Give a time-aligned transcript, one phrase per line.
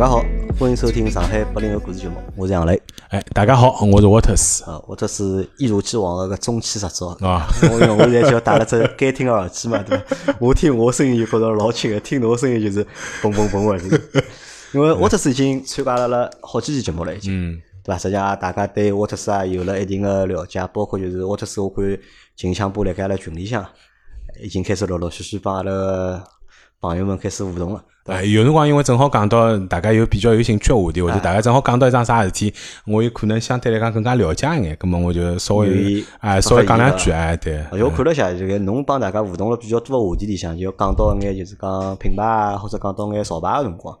[0.00, 0.24] 家好，
[0.58, 2.80] 欢迎收听上海八零后故事节目，我是杨磊。
[3.10, 4.64] 哎，大家好，我是沃特斯。
[4.64, 7.46] 啊，沃特斯一如既往的个中气十足啊！
[7.64, 10.04] 我我现在就戴了只监听耳机嘛，对吧？
[10.40, 12.82] 我听我声音就觉着老轻的，听侬声音就是
[13.20, 14.24] 嘣嘣嘣的。
[14.72, 17.98] 因为沃特斯已经参加了了好几期节目了，已经，对吧？
[17.98, 21.84] 实际上大家对沃特斯啊有了一定的了解，包括就是沃特斯，我看
[22.34, 23.66] 近腔部辣盖阿拉群里向
[24.42, 26.24] 已经开始陆陆续续帮阿拉
[26.80, 27.84] 朋友们开始互动了。
[28.06, 32.52] 哎，有辰光因为正好讲到大家有比较有兴趣的话题，或者大家正好讲到一桩啥事体，
[32.86, 37.62] 我有可能相对来讲更加了解一眼，咁么我就稍微哎稍微讲两句哎，对。
[37.72, 43.96] 我看了下，这个侬帮大家互动了比较多的话题里向，就讲到眼就是讲品牌啊，或者讲到眼潮牌的辰光，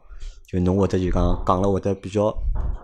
[0.50, 2.34] 就侬会得就讲讲了会得比较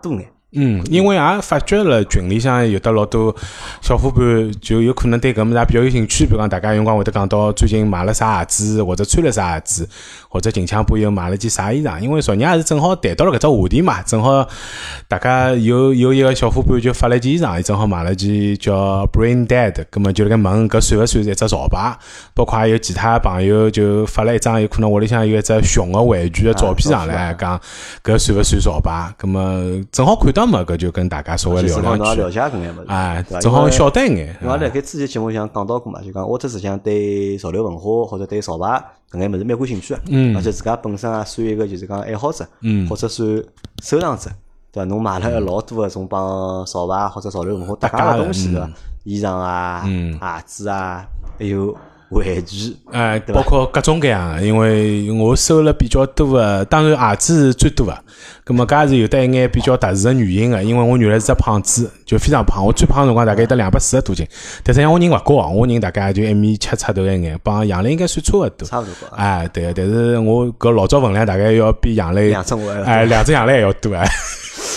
[0.02, 0.35] 多眼。
[0.58, 3.34] 嗯，因为也发觉了群里向有的老多
[3.82, 6.24] 小伙伴，就有可能对搿物事比较有兴趣。
[6.24, 9.88] 比如讲，大家有辰光会得讲到最近买了啥鞋子，或者穿了啥鞋子，
[10.36, 11.98] 或者近腔部又买了件啥衣裳。
[11.98, 14.46] 因为昨日也是正好谈到了搿只话题嘛，正好
[15.08, 21.98] 大家有有一个小伙伴就发了件衣裳，伊正好买了件叫 Brain Dead，葛末就辣盖问搿算勿算是一只潮牌？
[22.34, 27.60] 包括还有其他朋友就发了一张有可能屋里向有一只熊个玩具个照片上来，讲
[28.02, 29.12] 搿算勿算潮牌？
[29.18, 29.42] 葛末
[29.92, 30.46] 正好看到。
[30.46, 34.38] 么搿就跟大家稍微聊两句，了解搿眼物事，哎，正好晓得一眼。
[34.40, 38.80] 因为辣盖之前节目上讲到过嘛，就讲沃特实际上对潮流文化或者对潮牌
[39.16, 43.42] 搿眼物事蛮感兴趣个，嗯，而且自家本身也算一个就是讲爱好者，嗯，或者算
[43.82, 44.30] 收藏者，
[44.70, 44.84] 对伐？
[44.84, 48.70] 侬买了老多个种帮潮牌或者潮流文化搭界个东西，对伐？
[49.04, 51.06] 衣裳啊，鞋子啊，
[51.38, 51.76] 还有。
[52.10, 57.98] 玩具，哎，包括各种各样，因为我收了比较多的，当然鞋子是最多的。
[58.44, 62.64] 咁么，搿也是有得一眼比较特殊的原因的，因为我原来是只胖子，就非常胖。
[62.64, 64.24] 我最胖辰光大概得两百四十多斤，
[64.62, 68.68] 但是像我人勿高，我人大概就一米七出头一眼，帮杨磊应该算差勿多。
[68.68, 69.16] 差勿多。
[69.16, 74.08] 哎，对，但是我搿老早分量大概要比杨磊两只我哎，两只杨磊还要多哎。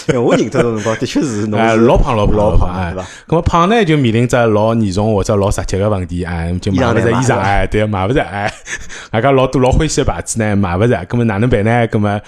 [0.20, 2.94] 我认得的辰光，的确是哎，老胖老胖老胖，哎，
[3.28, 8.52] 那么胖呢，就面临着老严重或者老实际个问题，哎，就买勿着衣裳，哎，对，买勿着，哎，
[9.12, 11.88] 大家老多老欢喜个牌子呢，买勿着，咁么哪能办呢？
[11.88, 12.20] 咁么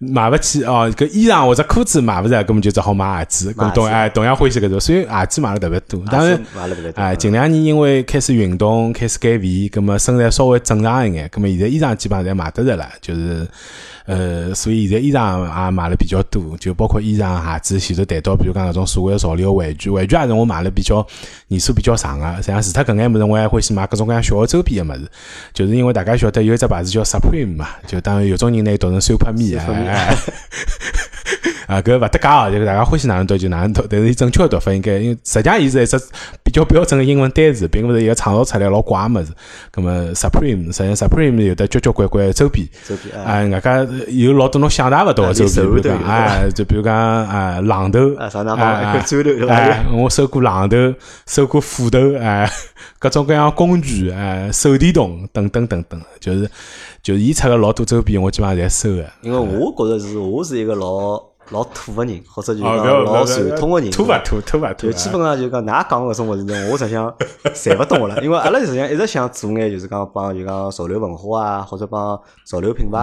[0.00, 6.00] 买勿起哦，搿衣裳或者裤子买勿着，咁么就只好买鞋子，咁同哎同样欢喜搿种，所以鞋子买了特别多。
[6.10, 6.40] 当然，
[6.94, 13.46] 哎，近两年因为开始运动，开始减肥，咁么身材稍微正常一眼，咁么现在衣裳基本上侪买得着了，就是。
[14.08, 21.06] 呃，所以现在衣裳也买了比较多，就包括衣裳、鞋子，前头谈到，比如讲那种所谓的潮流玩具，玩具也是我买了比较
[21.48, 22.42] 年数比较长个。
[22.42, 25.08] 像除脱搿眼物事，我还欢喜买各种各样小个周边个物事，
[25.52, 29.64] 就是因为大家晓得有一只牌子叫 Supreme 嘛，就当然有种人呢读成 Super Me 啊。
[31.68, 36.00] 啊，搿勿搭界哦，就大家欢喜哪能读就哪能读，但是伊正确的读法应该，因为实际上伊是一只
[36.42, 39.32] 比较标准的英文单词，并勿是一个创造出来老怪个物事。
[39.70, 48.28] 葛么 Supreme，实际上 Supreme 有得交交关关周边，周边啊，外加有老多侬想象勿到个周边，比如讲，哎，就比如讲啊，榔头，啊，
[48.96, 50.98] 一砖头，哎， 我收过榔头，
[51.38, 52.50] 收过斧头，哎，
[52.98, 56.50] 各种各样工具，哎，手电筒等等等等，就是
[57.00, 59.04] 就是伊出个老多周边，我基本上侪收个。
[59.22, 61.28] 因为我觉着是我是一个老。
[61.50, 67.10] 老土个人，或者就讲老传统个人，土勿土，土勿土，就基本上就讲，㑚讲搿种物事呢，我实际上
[67.54, 68.22] 侪勿懂个了。
[68.22, 72.98] 因为阿拉实际上一直想做眼，就是讲帮就讲潮流文化啊，或者帮潮流品牌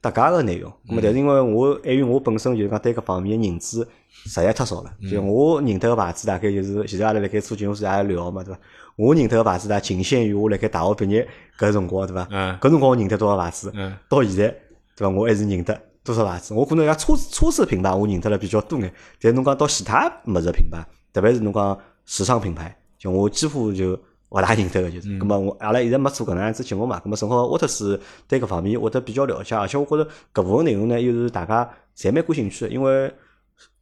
[0.00, 0.70] 搭界个内容。
[0.86, 4.92] 咁么，但是因为我碍于我本身就是讲对搿方面个认知实在太少了。
[5.10, 8.60] 就我认得个牌子，大概就是现在阿拉辣盖做节目时也聊嘛，对伐？
[8.96, 11.26] 我认得个牌子呢，仅限于我辣盖大学毕业
[11.58, 12.26] 搿辰光，对伐？
[12.30, 12.56] 嗯。
[12.60, 13.70] 搿辰光我认得多少牌子？
[13.74, 13.96] 嗯。
[14.08, 14.48] 到现在，
[14.96, 15.08] 对伐？
[15.08, 15.80] 我还是认得。
[16.04, 16.54] 多少牌子？
[16.54, 18.94] 我可能像车车子品牌，我认得了比较多眼。
[19.20, 23.98] 但侬讲到其他物事品牌，特别是侬讲时尚品牌，就我几乎就
[24.30, 25.08] 勿大认得个，就是。
[25.18, 27.00] 咁么我阿拉一直没做搿能样子节目嘛？
[27.04, 30.04] 咁么正好沃特斯对搿方面会得比较了解，而且我觉着
[30.34, 32.72] 搿部分内容呢，又是大家侪蛮感兴趣个。
[32.72, 33.12] 因为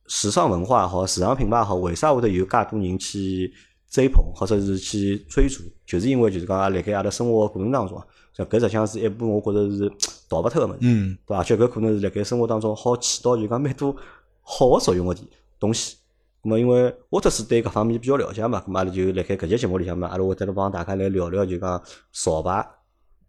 [0.06, 3.52] 时尚文化也好，时尚品牌也好，为啥会得有介多人去
[3.88, 5.62] 追捧或者是去追逐？
[5.86, 8.02] 就是因为就是讲辣盖阿拉生活过程当中。
[8.34, 9.88] 像搿实际上是一部我觉着是
[10.28, 11.38] 逃勿脱个物事，对伐？
[11.38, 13.94] 而且搿可能是辣盖生活当中好起到就讲蛮多
[14.42, 15.16] 好个作用个
[15.58, 15.96] 东西。
[16.44, 21.82] 咁么因为沃特斯对搿方面比较了解嘛，咁阿拉就辣盖搿节节目里向嘛，阿拉会得来帮大家来聊聊就讲
[22.12, 22.66] 潮牌。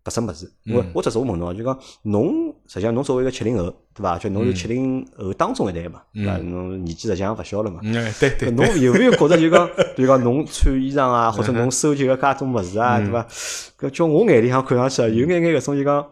[0.03, 4.19] 搿只物事，因为我只是我问侬，就讲侬实际上侬作为一个七零后，对伐？
[4.19, 6.37] 就侬是七零后当中一代嘛，对伐？
[6.37, 7.79] 侬年纪实际上勿小了嘛。
[7.81, 8.51] 对对。
[8.51, 13.25] 侬有没有觉着就讲， 比如讲侬穿衣裳啊，或者侬收集个介种物事啊，对伐？
[13.79, 16.05] 搿叫我眼里向看上去啊，有眼眼搿种就讲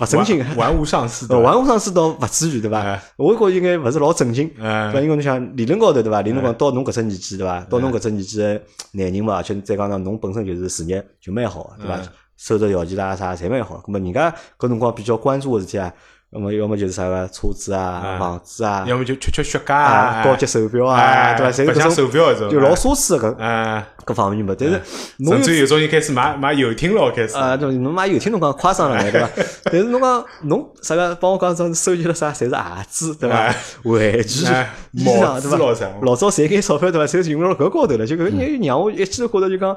[0.00, 3.00] 勿正经，玩物丧志，玩物丧志倒勿至于，对伐？
[3.16, 5.00] 我觉应该勿是老正经，对伐？
[5.00, 6.20] 因为侬想理论高头，对伐？
[6.22, 7.60] 理论讲到侬搿只年纪，对伐？
[7.70, 8.60] 到侬搿只年纪个
[8.92, 12.00] 男人嘛，而且再讲呢，侬本身就是事业就蛮好，对伐？
[12.36, 15.92] 收入条件啦啥侪蛮好，咁么人家搿辰光比较关注个事体啊，
[16.34, 21.52] 那么要么就是啥个车子啊、房子啊，要么就吃吃雪茄啊、高级手表啊，对伐？
[21.52, 24.52] 侪白相手表搿种，就老奢侈个搿各方面嘛。
[24.58, 24.82] 但是，
[25.24, 29.30] 甚至有种人开始买买游艇咯，开始啊，对，侬买游艇侬讲夸张了，对伐？
[29.70, 32.56] 但是侬讲侬啥个帮我讲种收集了啥，侪是鞋
[32.88, 33.36] 子，对伐？
[33.84, 34.44] 玩具、
[34.90, 35.58] 衣裳，对伐？
[36.02, 37.06] 老早赚眼钞票，对伐？
[37.06, 39.76] 侪用辣搿高头了，就搿让让我一记头觉着就讲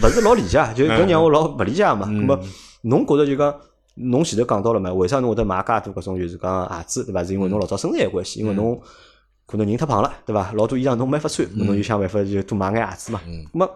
[0.00, 2.06] 勿是老理解，就搿让我老勿理解嘛。
[2.06, 2.38] 那么，
[2.82, 3.52] 侬觉着就讲？
[4.02, 4.92] 侬前头讲到了嘛？
[4.92, 7.22] 为啥侬会得买介多搿种就是讲鞋子，对伐？
[7.24, 8.80] 是因为侬老早身材个关系，因为侬
[9.46, 10.52] 可能人太胖了，对伐？
[10.52, 13.20] 老多衣裳侬没法穿，侬就想办法就多买眼鞋子嘛。
[13.26, 13.70] 咾么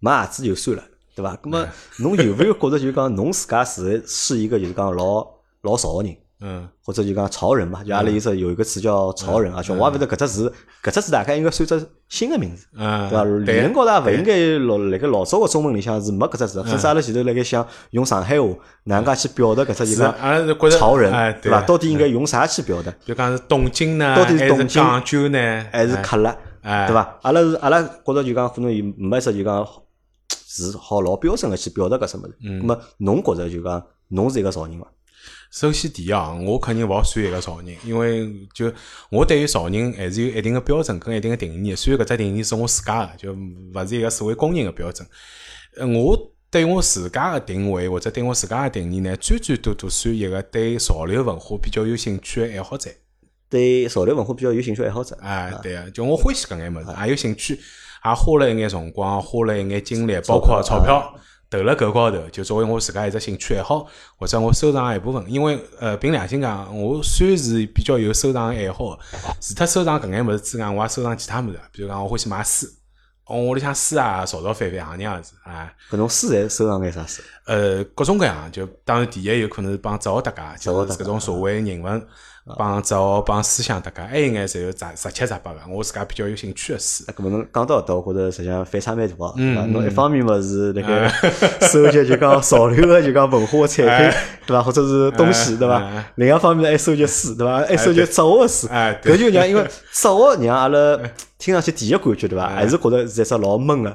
[0.00, 0.84] 买鞋子就算了，
[1.14, 1.36] 对伐？
[1.36, 1.68] 咾么
[2.00, 5.26] 侬有没有觉着就讲侬自家是是一个就是讲老
[5.62, 6.16] 老潮个人？
[6.44, 10.52] 嗯，或者就讲潮人嘛，就阿拉意思有一个词叫潮人啊，我也勿晓得搿只词，
[10.82, 13.24] 搿只词大概应该算只新的名字，对伐？
[13.24, 18.48] 理论高头勿应该老辣盖老早个中文里向是没搿只词，甚至阿拉前头辣盖想用上海话
[18.84, 21.60] 哪能介去表达搿只一个潮人，对伐？
[21.62, 22.92] 到底应该用啥去表达？
[23.04, 27.18] 就讲是东京呢，到底是东京讲究呢，还是克勒，对伐？
[27.22, 29.64] 阿拉是阿拉觉着就讲可能没只就讲
[30.28, 32.34] 是好老标准个去表达搿什物事。
[32.40, 34.86] 那么侬觉着就讲侬是一个潮人伐？
[35.52, 38.72] 首先，第一啊，我肯定勿好算一个潮人，因为就
[39.10, 41.74] 我对于潮人还是有一定的标准跟一定的定义。
[41.76, 45.06] 虽然搿只定义是我自家的，就勿是一个所谓公认的标准。
[45.76, 46.18] 呃，我
[46.50, 52.90] 对我自家的定位或者对我自家的定义呢，最最多多算一个对潮流文化比较有兴趣的爱好者。
[53.50, 55.14] 对潮流文化比较有兴趣爱好者。
[55.20, 61.14] 哎，对啊，就我欢喜搿眼物事，也有兴趣，也花了一眼辰光，花了一眼精力，包括钞票。
[61.52, 65.22] 投了搿高头，就作为我自家一只兴趣爱好，或者我收藏一部分。
[65.30, 68.98] 因为呃，凭良心讲，我算是比较有收藏爱好，
[69.38, 71.60] 除脱收藏搿眼物事之外，我也收藏其他物事。
[71.70, 72.66] 比如讲，我欢喜买书，
[73.26, 75.70] 我屋里向书啊，潮潮翻翻，行样子啊。
[75.90, 77.20] 搿种书侪收藏眼啥书？
[77.44, 82.02] 呃，各种各样，就当然第一有可能是帮哲学搭界，就是搿种社会人文。
[82.58, 87.04] 帮哲学、帮思想，大家还有眼侪有杂十七杂八个，我自家比较有兴趣个书。
[87.04, 89.32] 搿么侬讲到搿搭，我觉着实际上反差蛮大哦。
[89.36, 91.08] 嗯，侬一方面嘛是那个
[91.68, 94.60] 收集就讲潮流个就讲文化产品，对伐？
[94.60, 95.80] 或者是东西，对伐？
[96.16, 97.60] 另一方面还收集书，对伐？
[97.60, 98.66] 还收集哲学的书。
[98.68, 99.62] 搿就让因为
[99.94, 100.98] 哲学让阿拉
[101.38, 102.48] 听上去第一感觉，对伐？
[102.48, 103.90] 还是觉着是一只老闷个，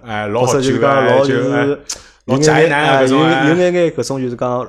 [0.45, 1.79] 或者就讲老就是
[2.25, 4.65] 老宅男有有眼眼搿种就是讲。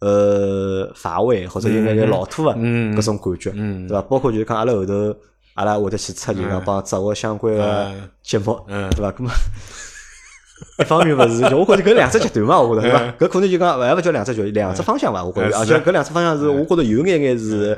[0.00, 3.50] 呃，乏味或者有眼眼老土个搿种感觉，
[3.88, 4.02] 对伐？
[4.02, 5.16] 包括就是讲阿拉后头，
[5.54, 7.92] 阿拉会得去出就讲帮哲学相关个
[8.22, 9.10] 节目，对伐？
[9.10, 9.30] 搿么
[10.78, 13.14] 一方面勿是，就我觉着搿两只极端嘛，我觉着对伐？
[13.18, 15.24] 搿可能就讲还勿叫两只极端，两只方向伐？
[15.24, 17.76] 我觉着，而且搿两只方向是我觉着有眼眼是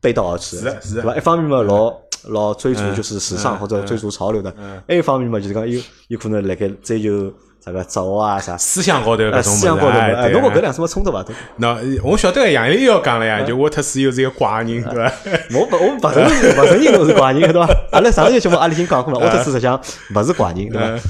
[0.00, 1.16] 背道而驰，对伐？
[1.16, 1.92] 一方面嘛，老
[2.28, 4.54] 老追逐就是时尚或者追逐潮流的，
[4.86, 7.32] 还一方面嘛，就是讲有有可能辣盖追求。
[7.64, 8.56] 啥个哲学啊啥？
[8.56, 11.24] 思想高头搿种思想高头哎，侬讲搿两什么冲突伐？
[11.56, 15.12] 那我晓得杨丽要讲了呀，就沃特斯又是一个怪人，对伐？
[15.58, 17.68] 我不我不承认，不承认侬是怪人，对伐？
[17.92, 19.80] 阿拉上一节节目阿拉已经讲过了，沃特斯实际上
[20.14, 21.00] 勿是怪人，对伐？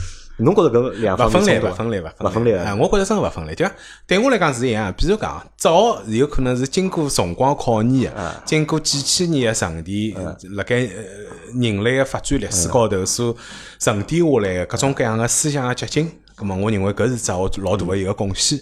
[0.42, 2.74] 侬觉着搿两方分类勿分类勿勿分类啊？
[2.74, 3.66] 我觉着真个勿分类，就
[4.06, 4.90] 对我来讲是一样。
[4.96, 10.16] 比如讲，哲学是有可能是经过辰光考验的，经过几千年的沉淀，
[10.56, 13.36] 辣盖人类的发展历史高头所
[13.78, 16.10] 沉淀下来的各种各样的思想的结晶。
[16.40, 18.58] 咁么，我认为搿是只我老大个一个贡献，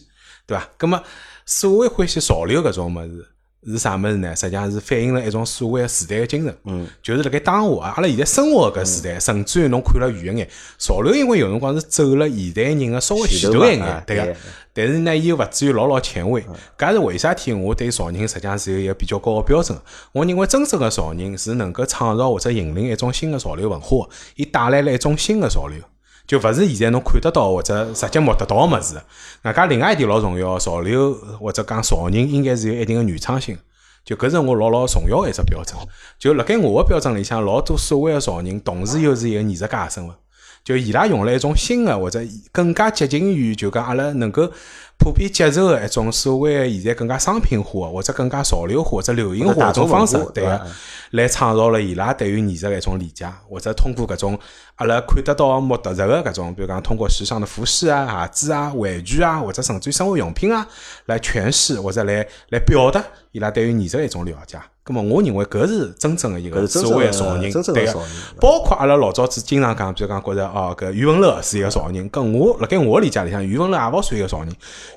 [0.47, 0.69] 对伐？
[0.77, 1.01] 咁么，
[1.47, 3.27] 所谓欢喜潮流搿种物事
[3.67, 4.35] 是啥物事呢？
[4.37, 14.37] 实际上是反映了一种所谓时代个精神，嗯，就是辣盖当下啊，阿拉现在生活搿时代，甚至于侬看了远一眼，潮流因为有辰光是走了现代人个稍微前头一眼，对个。
[14.73, 16.45] 但是呢，又勿至于老老前卫。
[16.79, 17.53] 搿是为啥体？
[17.53, 19.77] 我对潮人实际上是有一个比较高个标准。
[20.13, 25.81] 我认为真正个潮人是能够创造或者引领一种新个潮流文化，伊带来了一种新个潮流。
[26.29, 28.95] 就勿是现在侬看得到或者直接摸得到个物事。
[29.43, 33.59] 外加另外一点老重要，潮流或者讲潮人应该是有一定个原创性。
[34.05, 35.77] 就搿是我老老重要个一只标准。
[36.19, 40.15] 就辣盖我个标准里向，老多所谓个潮人，同时又是一个艺术家个身份。
[40.63, 42.21] 就伊拉用了一种新的或者
[42.53, 44.53] 更加接近于就讲阿拉能够。
[44.99, 50.67] 普遍接受的一种所谓现在更加商品化或者更加潮流化或者流行化一种方式，对个，
[51.13, 54.39] 来创造了伊拉对于艺术的一种理解，或者通过搿种
[54.75, 60.67] 阿拉看得到摸得着的搿种，比如讲通过时尚的服饰啊、鞋子啊、玩具啊，或者甚至于生活用品啊，
[61.07, 63.03] 来诠释或者来来表达
[63.33, 64.59] 伊拉对于艺术的一种了解。
[64.89, 67.93] 咁么，我认为搿是真正的一个所谓潮人，对个，
[68.41, 74.49] 包括阿拉老早子经常讲，比如讲觉着哦，搿余文乐是一个潮人，跟我辣盖我理解里向，余文乐也勿算一个潮人。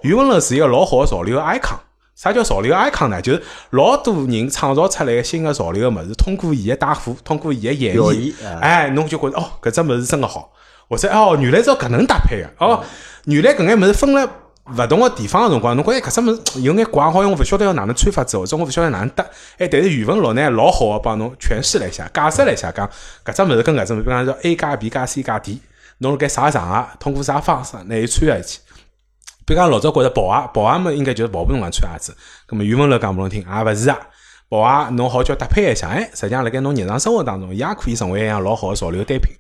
[0.04, 1.76] 余文乐是一个老好的潮流的 icon。
[2.16, 3.22] 啥叫潮流 icon 呢？
[3.22, 10.54] 就是老多人创造出来个新的潮流个物事，通过伊个带货，通过伊个演绎，哎，侬就觉着哦，搿只物事真个好。
[10.90, 12.82] 或者哦，原来是要搿能搭配个，哦，
[13.26, 14.30] 原来搿眼物事分了。
[14.66, 19.26] 勿同个地方个辰光，侬觉着搿只物事有眼怪，好像我勿晓得要哪能穿法子，或者我勿晓得哪能搭。
[19.58, 22.90] 哎，但是语文录呢，老好个帮侬诠释了一下，解释了一下，讲
[23.26, 25.60] 搿只物事跟搿只物事，比方说 A 加 B 加 C 加 D，
[25.98, 28.60] 侬辣盖啥场合，通过啥方式拿伊穿下去。
[29.46, 32.16] 比如讲老早觉着跑鞋，跑鞋么应该就是跑步辰光穿鞋子。
[32.46, 33.98] 葛末语文来讲拨侬听，也勿是啊。
[34.50, 39.34] 跑鞋侬好叫搭配一下，哎，实际上辣盖侬日常生活当中，伊也可以成为一样老好个潮流单品。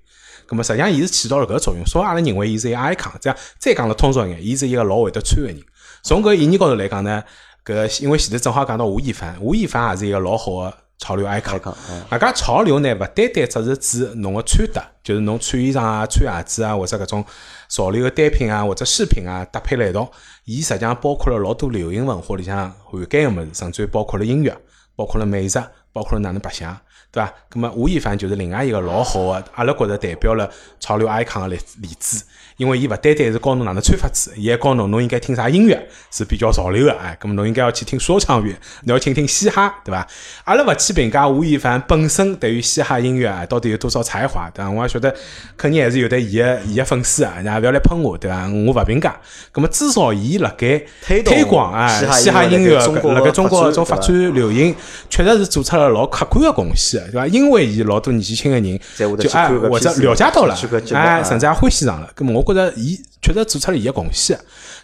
[0.51, 3.13] 咁么实际上，伊是起到了搿个作用，所以阿拉认为伊是一个 icon。
[3.21, 5.57] 这样再讲了通俗一眼，伊是一个老会得穿个人。
[6.03, 7.23] 从搿意义高头来讲呢，
[7.63, 11.73] 搿因为前头正好讲到吴亦凡，吴亦凡也是一个老好个潮流 icon。
[12.09, 17.25] 外加潮流呢，勿单单只是指侬个穿搭，就是侬穿衣裳啊、穿鞋子啊，或者搿种
[17.69, 20.11] 潮流个单品啊，或者饰品啊搭配辣一道，
[20.43, 24.53] 伊实际上包括了老多流行文化里向涵盖个物事，甚至于包括了音乐，
[24.97, 26.77] 包括了美食，包括了哪能白相。
[27.11, 27.33] 对伐？
[27.53, 30.49] 那么吴亦凡就是另外一个老好个，阿拉觉着代表了
[30.79, 32.23] 潮流 icon 的例例子，
[32.61, 38.53] 因为伊勿单单是教侬哪能穿法子，伊还教侬侬应该听啥音乐是比较潮流个，哎，咁么侬应该要去听说唱乐，
[38.83, 40.07] 侬要听听嘻哈，对伐？
[40.43, 44.69] 阿拉勿去评价吴亦凡本身对于嘻哈音乐啊到底有多少才华，对伐？
[44.69, 45.11] 我也晓得
[45.57, 48.47] 肯定还是有的伊个伊个粉丝啊，家勿要来喷我，对伐？
[48.47, 49.19] 我勿评价。
[49.51, 54.75] 咁么至少伊辣盖推广啊嘻哈音乐，辣盖中国种发展流行，
[55.09, 57.01] 确实是做出了老客观个贡献。
[57.05, 57.25] 对伐？
[57.25, 60.55] 因为伊老多年纪轻个人就哎或者了解到了，
[60.93, 62.07] 哎，甚至也欢喜上了。
[62.15, 64.37] 咁么，我觉着伊确实做出了伊个贡献。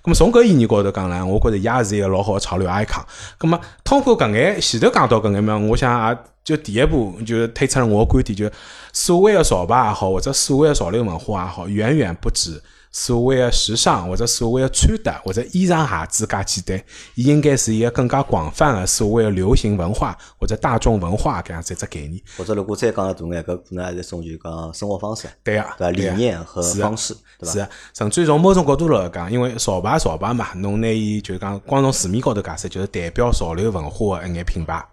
[0.04, 3.04] 咁么，从搿意义高头讲呢，我觉着伊也是一个老好个潮流 icon。
[3.40, 8.50] 咁么，通过搿眼前头讲到搿眼么，我想也就第一步就推出了我个观点，就
[8.94, 12.62] 所谓个潮牌也好，或者所谓个潮流文化也好，远远不止。
[12.92, 22.22] 所谓的时尚，或者所谓的穿搭，或者衣裳鞋子，介简单，伊应该是一个更加广泛的所谓的流行文化或者大众文化搿样子一只概念。
[22.38, 34.84] 或者如果再讲大眼，搿可能还是一种就讲生活方式，对啊，对理念和方式，对是，甚至从某种角度来讲，因为潮牌潮牌嘛，侬拿伊就讲光从字面高头解释，就是代表潮流文化的一眼品牌。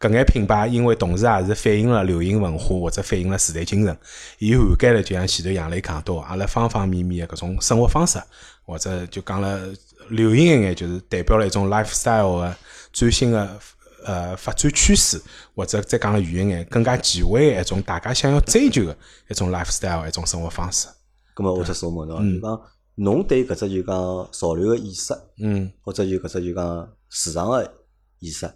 [0.00, 3.98] 搿眼品牌，因为同时也是反映了流行文化或者反映了时代精神，
[4.38, 8.22] 伊涵盖了就像前头杨磊讲到，阿拉方方面面的搿种生活方式，
[8.64, 9.68] 或者就讲了
[10.10, 12.56] 流行一眼，就是代表了一种 lifestyle 的
[12.92, 13.58] 最新的
[14.04, 15.20] 呃发展趋势，
[15.56, 18.96] 或者再讲了远一眼，更加前卫的一种大家想要追求的
[19.28, 20.86] 一种 lifestyle 一种生活方式。
[21.34, 22.60] 咁么，我只说问侬，就讲
[22.94, 27.74] 侬对搿只就讲潮流的意识，嗯，或者就搿只就讲时尚的
[28.20, 28.48] 意识。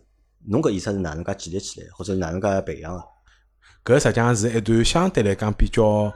[0.49, 3.03] 侬搿意识是哪能介建立起来，或者哪能介培养个？
[3.85, 6.13] 搿实际上是一段相对来讲比较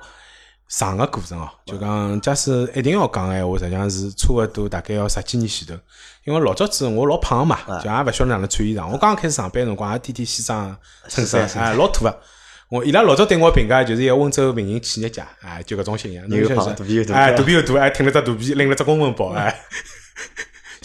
[0.69, 1.49] 长个过程哦。
[1.65, 5.75] 就讲假使一定要讲闲话，实际上是差勿多大概要十几年前头。
[6.25, 8.85] 因为老早子我老胖个嘛，就也勿晓得哪能穿衣裳。
[8.87, 10.77] 我刚刚开始上班辰光，也天天西装
[11.09, 12.21] 衬衫，哎，老土个。
[12.69, 16.29] 我伊拉老早对我评价就是一个温州民营企业家，哎，就搿种形象。
[16.29, 19.57] 又胖，肚皮又大，哎，肚皮又大，还挺了只肚皮，拎了只公文包，哎。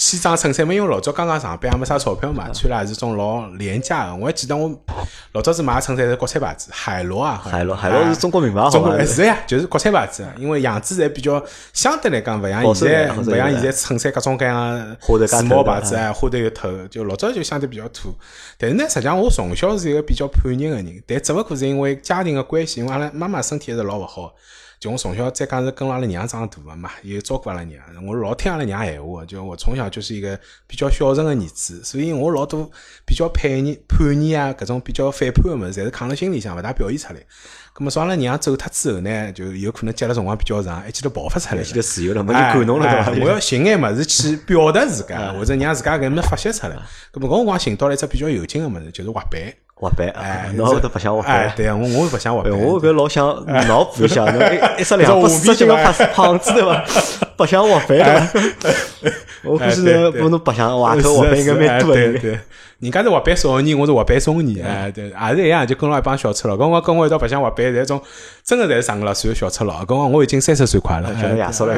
[0.02, 4.16] 西装衬衫嘛，因为老早刚刚上班也没啥钞票嘛，穿了也是种老廉价的。
[4.16, 4.68] 我还记得我
[5.34, 10.26] 老早子买衬衫是国产牌子，海螺啊，海螺，海螺是中国名牌，中国是呀，就是国产牌子。
[10.38, 11.42] 因为样子还比较
[11.72, 18.12] 相对来讲，勿像现在，勿像现在衬衫各种各样时髦牌子啊，花头又透，就老早就相对比较土。
[18.58, 24.34] 但是呢，实际上我从小是一个比较叛逆的人，但只勿过是因为家庭的关系，因为阿拉妈妈身体还是老勿好。
[24.82, 29.24] 就我从小再讲是跟阿拉娘长大的嘛，也照顾阿拉娘，我老听阿拉娘闲话。
[29.24, 30.36] 就我从小就是一个
[30.66, 32.68] 比较孝顺个儿子，所以我老多
[33.06, 37.20] 比较叛逆、叛逆啊，搿种比较反叛个物事，侪是藏辣心里向，勿大表现出来。
[37.76, 43.24] 咁么，说阿拉娘走脱之后呢，就有可能接了辰光比较长，一记头爆发出来，一记头自由了，没人管侬了，对伐？
[43.24, 46.76] 我要寻眼物事去表达自家， 或者让自家搿么发泄出来。
[47.14, 49.40] 咁么，搿辰光寻到了一只比较有劲个物事，就是滑板。
[49.82, 51.52] 滑板，哎，侬会得白相滑板？
[51.56, 52.52] 对啊，我我会白相滑板。
[52.52, 53.26] 我搿老想
[53.68, 54.40] 脑补一下， 侬
[54.78, 56.86] 一一两不使劲个胖胖子对伐？
[57.42, 58.30] 白相滑板 对伐？
[59.44, 62.02] 我估计侬不侬白相滑头滑板应该蛮多的。
[62.80, 66.58] 人家是滑板少年，我是滑板中年，哎，对，也是一样，就跟牢一帮小赤佬。
[66.58, 68.02] 跟我跟我一道白相滑板，这种
[68.44, 69.86] 真的是上个老岁的小赤佬。
[69.86, 71.76] 跟我我已经三十岁快了，就亚叔了。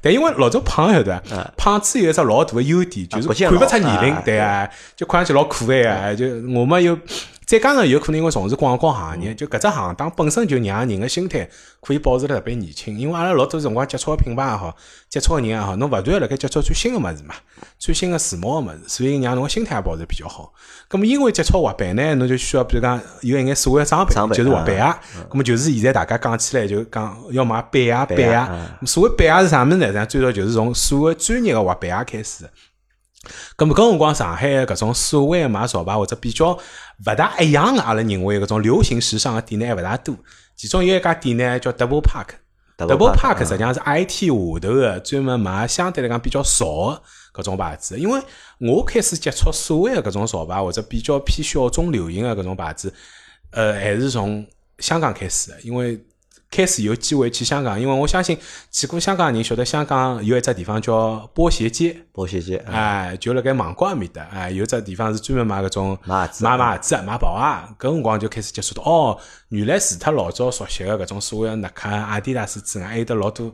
[0.00, 1.22] 但因为老早胖晓得，
[1.56, 6.14] 胖子有一只老大的优点，就是看不出年龄，对啊，就看上去老可爱啊。
[6.14, 6.98] 就我们有。
[7.52, 11.46] 再加上有可能因为从事广告行业，就搿只行当本身就让人个心态
[11.82, 12.98] 可以保持得特别年轻。
[12.98, 14.74] 因为阿拉老多辰光接触个品牌也好，
[15.10, 17.34] 接触个人也好，侬勿断辣盖接触最新个物事嘛，
[17.78, 20.50] 最新个时髦个物事，所以让侬个心态也保持比较好。
[20.88, 24.98] 咁么因为接触滑板呢，侬就需要比如讲有一眼所谓个装备，就是滑板啊。
[25.28, 28.78] 咁么就是现在大家讲起来就讲要买板啊板啊。
[28.86, 30.06] 所谓板啊是啥物事呢？
[30.06, 32.48] 最早就是从所谓专业个滑板啊开始。
[33.56, 36.58] 咁么搿辰光上海搿种所谓个买潮牌或者比较
[37.06, 40.14] 勿大一样个，阿拉认为搿种流行时尚个店呢还勿大多。
[40.54, 47.00] 其中有一家店呢叫 Double Park，Double Park 实际上是 IT 下头个专门卖相对来讲比较潮
[47.32, 47.98] 个搿种牌子。
[47.98, 48.20] 因为
[48.58, 52.92] 我开始接触所谓个搿种潮牌或者比较偏小众流行个搿种牌子，
[53.50, 54.46] 呃，还是从
[54.78, 56.00] 香港开始的，因为。
[56.52, 58.38] 开始有机会去香港，因为我相信
[58.70, 67.74] 去过香港人晓得香港有一只地方叫波鞋街，波鞋街，哎，就辣盖芒果埃面搭，哎，有只地方是专门卖搿种买买鞋子、买跑鞋。
[67.78, 69.18] 搿辰光就开始接触到，哦，
[69.48, 73.50] 原来除脱老早熟悉个搿种所谓个耐克、阿迪达斯之外，还有得老多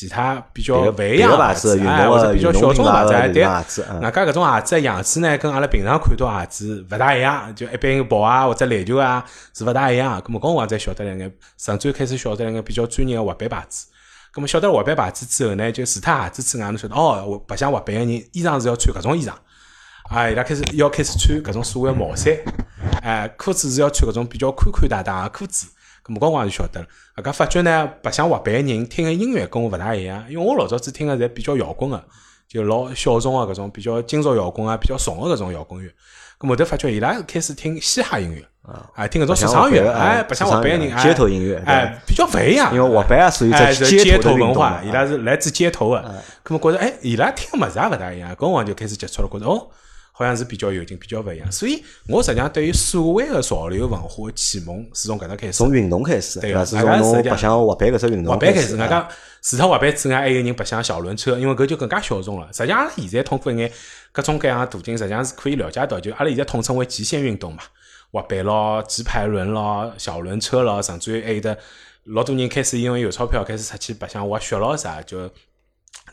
[0.00, 3.44] 其他比较勿一样牌子，哎，或者比较小众牌子，对。
[3.68, 10.18] 子，外加搿种鞋子个样子呢，跟阿拉平常看到鞋子勿大一样，就一般跑啊或者篮球啊是勿大一样。
[10.22, 13.88] 搿么搿辰光才晓得了眼，甚至开始晓得了眼比较专业个滑板牌子。
[14.32, 19.32] 搿么晓得滑板牌子之后呢，就除脱鞋子之外，侬晓得哦，白相滑板个人衣裳是要穿搿种衣裳，
[20.08, 22.34] 啊，伊拉开始要开始穿搿种所谓毛衫，
[23.02, 25.66] 哎，裤子是要穿搿种比较宽宽大大个裤子。
[26.10, 32.04] 搿么光光就晓得了，啊，搿发觉呢，白相滑板个人听个音乐跟我勿大一样，因为我老早子听个侪比较摇滚个，
[32.48, 35.88] 就老小众个搿种比较金属摇滚啊，比较重个搿种摇滚乐。
[36.40, 38.44] 搿么头发觉伊拉开始听嘻哈音乐，
[38.96, 42.74] 啊，听搿种说唱乐，哎，白相滑板个人，街头音乐，哎，比较勿一样。
[42.74, 45.98] 因为滑板啊属于在街头文化，伊拉是来自街头个。
[46.44, 48.34] 搿么觉着，哎，伊拉听物事也勿大一样。
[48.34, 49.68] 搿辰光就开始接触了，觉着哦。
[50.20, 58.76] 好像是比较有劲，比较勿一样，所以我实际上对于所谓的潮流文化启蒙是从搿搭开始，从运动开始，对个，是从侬白相滑板搿只运动滑板开始。
[58.76, 59.08] 外加
[59.40, 62.46] 除脱滑板之外，还有人白相小轮车，因为搿就更加小众了。
[62.52, 63.72] 实际上，阿拉现在通过一眼
[64.12, 67.62] 各种各样途径，实际上是可以了解到，就阿拉现在统称为极限运动嘛，
[68.12, 71.56] 滑板咯、直排轮咯、小轮车咯，甚至于还有的
[72.04, 72.78] 老多人开始。
[72.78, 73.64] 因为有钞票开始。
[73.64, 75.30] 出去白相滑雪咯啥就。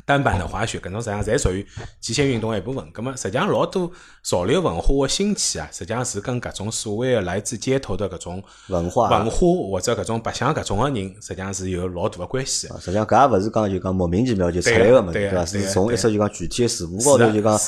[0.05, 1.65] 单板的滑雪，搿种实际上侪属于
[1.99, 2.91] 极限运动一部分。
[2.91, 3.91] 葛末实际上老多
[4.23, 12.67] 潮流文化的兴起啊，实际上是跟搿种所谓的来自街头的搿种文化文化或者搿种白相搿种个人，实际上是有老大的关系。
[12.79, 15.45] 实际上搿也勿是讲就讲莫名其妙就出来个物事，对伐？
[15.45, 17.59] 是从一只就讲具体的事物高头就讲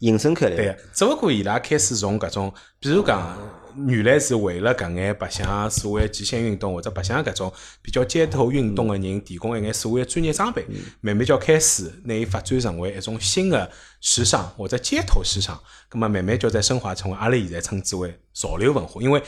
[0.00, 0.56] 引申开来。
[0.56, 3.36] 对，只勿过伊拉开始从搿种，比如讲。
[3.86, 10.66] 原来是为了搿眼白相所谓极限运动或者白相搿种比较街头运动的人提供一眼所谓专业装备，
[11.00, 19.00] 慢慢叫开始，拿伊发展成为一种新的时尚或者街头时尚，葛末慢慢叫再升华成为阿拉现在称之为潮流文化。
[19.00, 19.22] 因为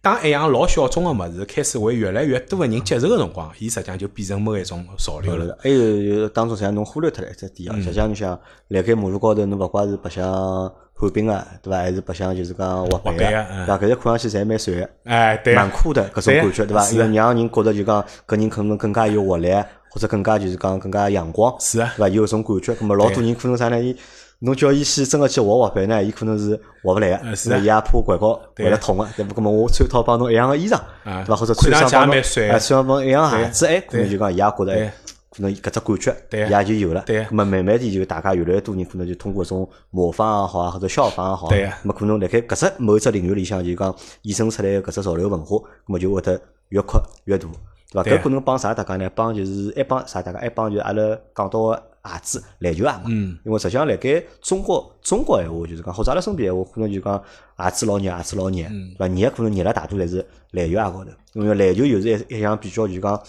[0.00, 5.58] 当一样老小众个物事开始为越来越多个人接受的辰光，伊实际上就变成某一种潮流了。
[5.60, 8.38] 还有当中像侬忽略脱了一只点啊，实际上你想，
[8.68, 10.72] 辣盖马路高头侬勿怪是白相。
[10.98, 11.76] 旱冰啊，对伐？
[11.76, 13.78] 还是白相就是讲滑板个，对伐？
[13.78, 16.90] 搿些看上去侪蛮帅个，哎，对，蛮酷的搿种感觉，对伐？
[16.90, 19.52] 因为让人觉着就讲搿人可能更加有活力，
[19.90, 22.08] 或者更加就是讲更加阳光，是啊，对伐？
[22.08, 23.78] 有搿种感觉，葛末老多人可能啥呢？
[23.78, 23.94] 伊
[24.38, 29.34] 侬叫伊去真个去滑滑板呢，伊可能是滑勿来个，是伊也怕拐角会得痛个，对伐？
[29.34, 31.36] 葛末我穿套帮侬一样个衣裳，对伐？
[31.36, 32.16] 或者穿上帮侬，
[32.50, 34.92] 哎，穿帮侬一样鞋子，哎，可能就讲伊也觉着哎。
[35.36, 36.16] 可能搿只感觉
[36.48, 41.48] 也就有了，咁么慢慢地就大家越来越多人可能就通过种模仿也好啊，或者效仿也好，
[41.82, 47.46] 咁么可能辣盖搿只某一只领域里向就讲衍生出来搿只潮流文化，咁么就会得越扩越大，
[47.92, 48.10] 对伐？
[48.18, 49.10] 搿可能帮啥大家呢？
[49.14, 53.02] 帮就是一帮啥大家一帮就阿拉讲到个鞋子篮球鞋嘛，
[53.44, 57.22] 因为实际上辣盖中国中国闲话就是讲，或者阿拉身边闲话可能就讲
[57.58, 58.56] 鞋子老热，鞋子老热，
[58.96, 59.06] 对伐？
[59.08, 63.22] 热可能热了大多侪是篮球鞋高头，因为篮球又是一一项比较就讲。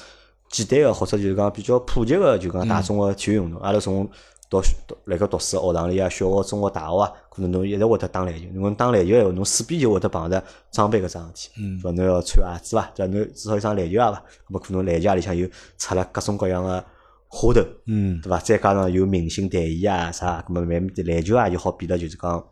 [0.50, 3.60] 简单个或者就是讲比较普及个，就讲大众个体育运动。
[3.62, 4.10] 阿拉从
[4.50, 8.48] 读读辣盖读书学堂里啊，小学、中学、大学啊，可能侬一直会得打篮球。
[8.54, 11.50] 侬打篮球闲话，侬势必就会得碰着装备搿桩事体。
[11.60, 11.78] 嗯。
[11.80, 12.90] 说侬要穿鞋子伐？
[12.96, 13.14] 对伐？
[13.14, 14.12] 侬至少一双篮球鞋伐？
[14.14, 16.86] 咾么可能篮球鞋里向又出了各种各样个
[17.28, 17.62] 花头。
[17.88, 18.22] 嗯。
[18.22, 18.40] 对伐？
[18.40, 22.46] 再加上有明星代言啊啥，咾么慢慢的篮球鞋就好变得就是讲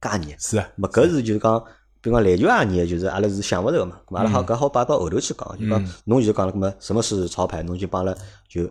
[0.00, 0.24] 加热。
[0.38, 0.68] 是啊。
[0.78, 1.64] 咹搿是就是讲。
[2.04, 8.70] 比如讲篮球啊，热就是阿拉是想勿着个嘛，阿拉好搿好摆到后头去讲，就讲侬就讲了，搿么什么是潮牌，侬就帮阿拉就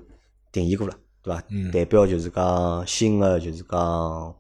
[0.52, 1.44] 定义过了，对伐？
[1.72, 4.36] 代表就是讲新个就是讲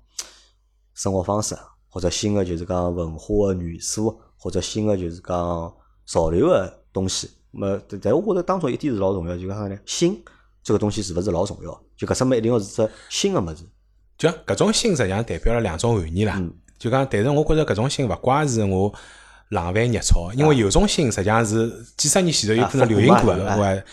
[0.93, 1.57] 生活方式，
[1.89, 5.73] 或者新个就是讲文化个元素，或者新个就是讲
[6.05, 7.27] 潮流个东西。
[7.49, 9.75] 么，但我觉着当中一点是老重要，就讲啥呢？
[9.87, 10.23] 新
[10.61, 11.83] 这个东西是勿是老重要？
[11.97, 13.63] 就搿什么一定要是只新个物事。
[14.19, 16.39] 就搿种新实际上代表了两种含义啦。
[16.77, 18.93] 就讲，但是我觉着搿种心勿怪是我。
[19.53, 23.83] 浪费热潮，因为有种心实际上是几十年前头有可能流行过的，或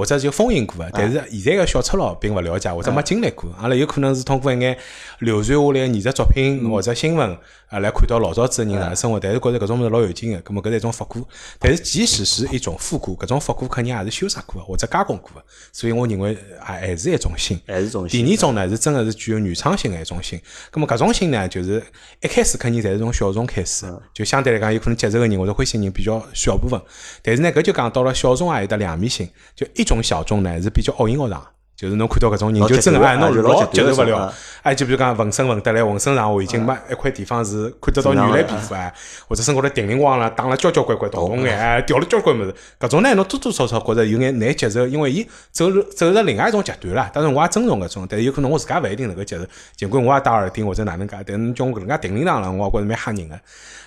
[0.00, 4.76] 或者就风行过的，但是现在个小赤佬并勿了解或者没经历过，阿拉有可能是通过一眼
[5.20, 7.36] 流传下来艺术作品或者新闻
[7.68, 11.26] 啊来看到老早子人哪能生活，但是觉着搿种物事老有劲个，葛末搿是一种复古，
[11.58, 17.60] 但是即使是一种复古，搿种复古肯定也是修饰过或者加工过的，所以我认为还还是一种新。
[17.66, 18.24] 还是种新。
[18.24, 21.82] 第二种呢是真的是具有原创性的一种新，葛末搿种新呢就是
[22.22, 26.80] 一开始肯定侪是从小众开始，就相对来讲有可能接接受个人或者欢喜人比较小部分。
[27.22, 31.44] 但是呢，搿就讲到了小众也有得两面性，就一种小众呢是比较恶形恶状。
[31.76, 34.30] 就是侬看到搿种人，就真个哎，侬老接受勿了。
[34.62, 38.92] 哎，就比如讲纹身纹得来，浑身上我已经没一块地方是看得到原来皮肤哎，
[39.26, 42.54] 或者身高头叮铃咣啷打了交交关关大红眼，掉了交关物事。
[42.78, 47.10] 搿种呢，侬多多少少觉着有眼难接受，因为伊走走入另外一种极端了。
[47.14, 49.46] 当然我也尊重搿种，但是有可能我自家勿一定能够接受。
[49.74, 53.40] 尽管我也戴耳钉或者哪能介，但是叫我搿能介叮铃当啷，我也觉着蛮吓人个。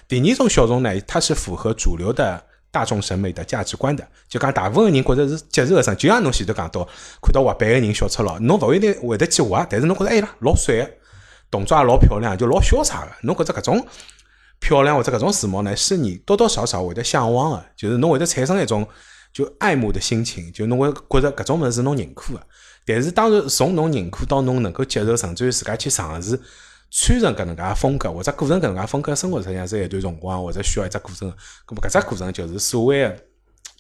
[0.08, 2.44] 第二种小众呢，它是符合主流的。
[2.74, 6.84] 大众审美的价值观的，就讲大部分人觉着是接受个啥，就像侬前头讲到，
[7.22, 10.90] 看到滑板个人小赤佬，侬勿一定会得去滑，但是侬觉着哎啦，老帅，
[11.52, 13.12] 动作也老漂亮，就老潇洒个。
[13.22, 13.86] 侬觉着搿种
[14.60, 18.88] 漂亮或者搿种时髦呢，是你多多少少会得向往个，就是侬会得产生一种
[19.32, 22.42] 就爱慕的心情，就侬会觉着搿种物事侬认可个。
[22.88, 26.42] 但是当然，从侬认可到侬能够接受，甚至于自家去尝试。
[26.96, 31.28] 穿成搿能介风格，或者过成搿能介风格生活，实际上是一段辰光，或者需要一只过程。
[31.68, 33.18] 咁么搿只过程就是所谓的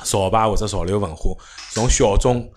[0.03, 1.31] 潮牌或者潮流文化，
[1.71, 2.51] 从小众。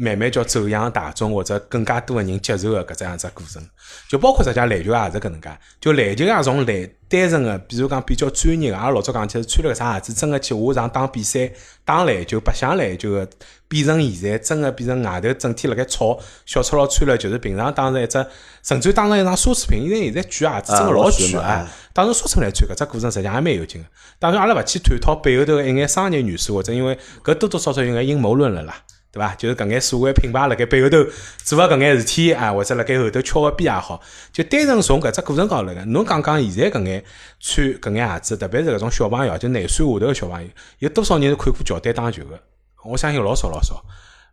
[0.00, 3.60] 慢慢叫走向大众或者更加多个人接受个搿只样子过程，
[4.08, 11.50] 就包括实际篮球也是搿能介，就篮球也从篮单纯个，比如讲比较专业个，阿拉老早讲起是穿了个啥鞋子，真个去下场打比赛、
[11.84, 13.28] 打篮球、白相篮球个，
[13.66, 18.24] 变成现在真个变成外头整天辣盖炒小赤佬穿了，就是平常当成一只，
[18.62, 23.88] 甚至当成一双奢侈品，因为现在举鞋子真个老贵啊，当成奢侈品来穿，搿只过程实际上还蛮有劲个。
[24.20, 28.84] 当然阿拉勿去探讨背后头一眼商业元素，或者因为搿多多少少有眼阴谋论了啦。
[29.10, 29.34] 对伐？
[29.36, 30.98] 就是搿眼所谓品牌辣盖背后头
[31.44, 34.00] 做个搿眼事体啊，或者辣盖后头敲个边也好，
[34.32, 37.04] 就单纯从搿只过程高头来讲，侬讲讲现在搿眼
[37.40, 40.48] 穿搿眼鞋子，特别是搿种小朋友，就廿岁下头个小朋友，
[40.80, 42.38] 有多少人是看过乔丹打球个？
[42.84, 43.84] 我相信老少老少，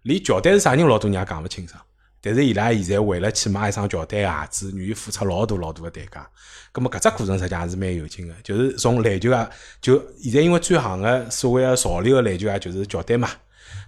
[0.03, 1.81] 连乔丹是啥人，老多人也讲勿清爽。
[2.21, 6.27] 但是伊拉现在为了去买一双乔丹鞋子，愿意付出老大老大个代价。
[6.71, 13.29] 葛末搿只过程实际也是蛮有劲个，就是从篮球啊，就现在因为转行个所谓个潮流个篮球啊，就是乔丹嘛。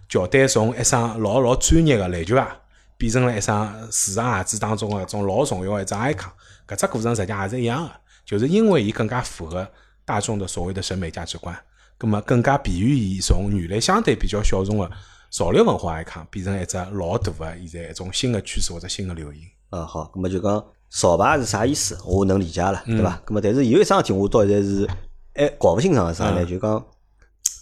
[0.10, 2.46] 乔丹从一双老老专业个篮球鞋，
[2.98, 6.30] 变成了一双时尚鞋子当中个一种老重要的一只 icon。
[6.68, 7.92] 搿只过程实际上也是一样个，
[8.26, 9.68] 就是因为伊更加符合
[10.06, 11.58] 大众的所谓的审美价值观，
[11.98, 14.90] 葛末更加便于伊从原来相对比较小众个
[15.32, 19.42] 潮流文化 icon 变成一只老大个现在一种新的趋势或者新的流行。
[19.72, 23.22] 嗯，好，葛末就讲潮牌是啥意思，我能理解了，对伐？
[23.26, 24.88] 葛末但是有一桩事体我到现在是
[25.36, 26.46] 还搞勿清爽个啥呢？
[26.46, 26.86] 就讲。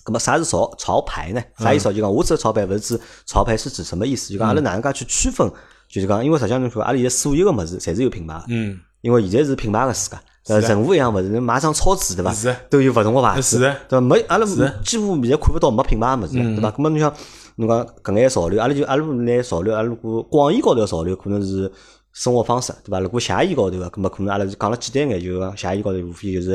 [0.06, 1.41] 咁么啥是潮潮牌呢？
[1.58, 1.91] 啥意思？
[1.91, 4.32] 就讲我指潮牌，勿是指潮牌是指什么意思？
[4.32, 5.52] 就讲阿拉哪能介去区分？
[5.89, 8.41] 就是讲，因为实际上侬说，阿拉现在所有个物事，侪是有品牌。
[8.48, 8.80] 嗯。
[9.02, 12.34] 因为现在是品牌个世界，呃，任何一样物事，买张超市对伐？
[12.34, 12.56] 是。
[12.70, 13.58] 都有勿同个牌子。
[13.58, 13.60] 是。
[13.88, 14.02] 对伐？
[14.02, 14.46] 没，阿拉
[14.84, 16.72] 几乎现在看勿到没品牌个物事，对伐？
[16.72, 17.13] 咁么侬想，
[17.58, 21.72] 侬讲搿眼潮流，阿拉就阿拉拿潮流，阿拉如果广义高头个潮流，可能是
[22.13, 23.00] 生活方式，对伐？
[23.00, 26.52] 如果狭义高头个，咁么可能阿拉是讲了简单眼，就讲狭义高头无非就是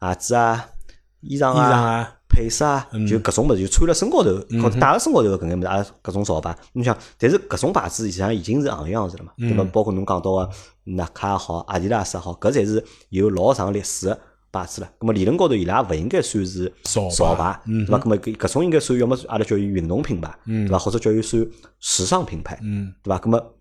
[0.00, 0.66] 鞋子啊、
[1.20, 2.12] 衣裳啊。
[2.34, 4.30] 配饰啊，就搿种物事，就穿辣身高头，
[4.62, 6.56] 或者戴辣身高头搿眼物事，啊，搿种潮牌。
[6.72, 9.32] 侬想，但是搿种牌子实际上已经是行样子了嘛？
[9.38, 9.64] 对伐？
[9.72, 10.50] 包括侬讲到个
[10.84, 14.18] 耐克好、阿迪达斯也好，搿侪是有老长历史个
[14.52, 14.90] 牌子了。
[14.98, 17.98] 葛末理论高头伊拉勿应该算是潮牌，对伐？
[17.98, 20.78] 葛末搿搿种应该算要么阿拉叫伊运动品牌，对伐？
[20.78, 21.46] 或者叫伊算
[21.80, 22.58] 时尚品牌，
[23.02, 23.18] 对伐？
[23.18, 23.54] 葛末。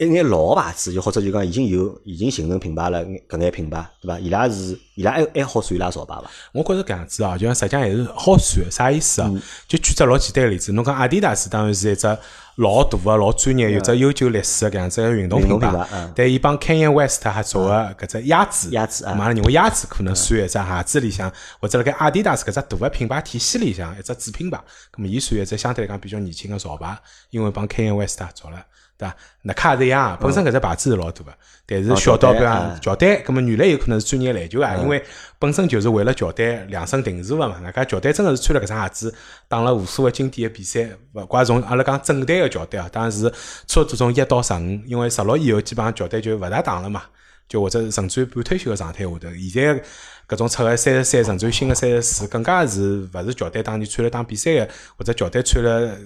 [0.00, 4.18] 一眼老牌子，就或者就讲已经有已经形成品牌了，搿眼品牌，对伐？
[4.18, 6.30] 伊拉是伊拉还还好算伊拉潮牌伐？
[6.54, 9.30] 我觉着搿样子啊，就讲实际上还是好算，啥意思啊？
[9.68, 12.06] 就举只老简单个例子，侬讲阿迪达斯当然是一只
[12.54, 24.56] 老大个、老专业、有只悠久历史个搿样子个运动品牌，但伊帮 Kanye West 还做个搿只鸭子，鸭子啊，马上认为鸭子可能算一只鞋子里向，或者辣盖阿迪达斯搿只大个品牌体系里向一只子品牌，
[24.96, 28.64] 咁么伊算一只相对来讲比较年轻个潮牌，因为帮 Kanye West 做了。
[29.00, 29.16] 对伐？
[29.42, 31.32] 那卡是一样，本身搿只牌子是老大个，
[31.66, 35.02] 但是小到比方乔丹，葛末原来有可能是专业篮球啊，因为
[35.38, 37.58] 本身就是为了乔丹量身定做个嘛。
[37.62, 39.14] 那家乔丹真个是穿了搿双鞋子，
[39.48, 43.30] 打了无数个经典个比赛，勿怪从阿拉讲正代个乔丹啊，当然是
[43.66, 47.02] 差不多从一到十五，因为十六以后基本上乔丹就勿大打了嘛，
[47.48, 49.18] 就或者甚至于半退休个状态下头。
[49.50, 49.82] 现在
[50.28, 55.96] 搿种出个三十三，甚至于新个三十四，更加是勿是乔丹当年穿了打比赛个，或者乔丹穿了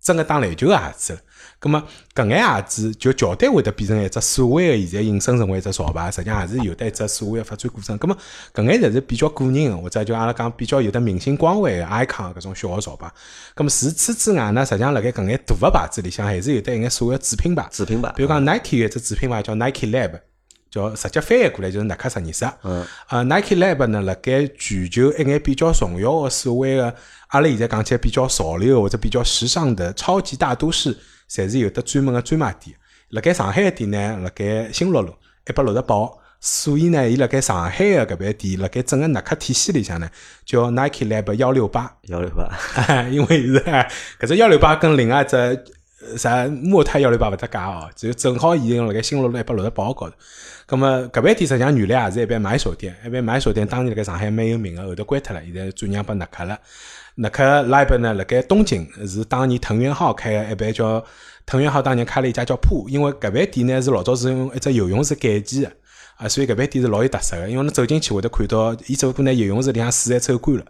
[0.00, 1.18] 真个打篮球个鞋子。
[1.60, 1.82] 咁么，
[2.14, 7.98] 搿眼鞋子就乔丹会得变成一只所谓个现在引申成为一只潮牌，实际上还是有得一只所谓个发展过程。
[7.98, 8.16] 咁么，
[8.54, 13.10] 搿眼侪是比较个人，或者就阿拉讲比较有得明星光环的 icon 搿种小个潮牌。
[13.56, 17.66] 咁么，除此之外呢，实际上辣盖搿眼大个牌子里向，还是有得一眼所谓子品牌。
[17.72, 20.20] 子品牌，比如讲 Nike 一只子品牌叫 Nike Lab，
[20.70, 22.48] 叫直接翻译过来就是耐克实验室。
[22.62, 22.86] 嗯。
[23.08, 26.94] 呃，Nike Lab 呢，辣盖全球一眼比较重要的所谓的，
[27.30, 30.96] 阿拉现在讲起来比较潮流或者比较时尚的超级大都市。
[31.30, 32.74] 侪是有得专门个专卖店，
[33.10, 35.14] 辣盖上海个店呢，辣盖新六路
[35.46, 40.08] 一百六十八号，所以呢，伊辣盖上海个搿爿店，辣盖整个耐克体系里向呢，
[40.44, 45.64] 叫 Nike Lab 幺六八，幺六八，因为是搿只幺六八跟另外一只
[46.16, 50.14] 啥莫泰幺六八勿搭界哦，就正好已经辣盖新乐路一百六十八号高头。
[50.68, 56.58] 咁么搿爿店实际上原来也是一爿买手店，一爿买手店当年辣盖上海蛮有名个，后头关脱了，现在转让拨耐克了。
[57.20, 61.04] 耐克 Lab 呢，辣盖东京是当年藤原浩开个一爿叫
[61.44, 65.72] 藤原浩当年开了一家叫铺，因为搿爿店呢是老早是用一只游泳池改建个。
[66.18, 70.64] 啊，所以搿爿店是老有特色个，因为侬走进去会得看到，伊只不过拿游泳池里向水侪抽干了，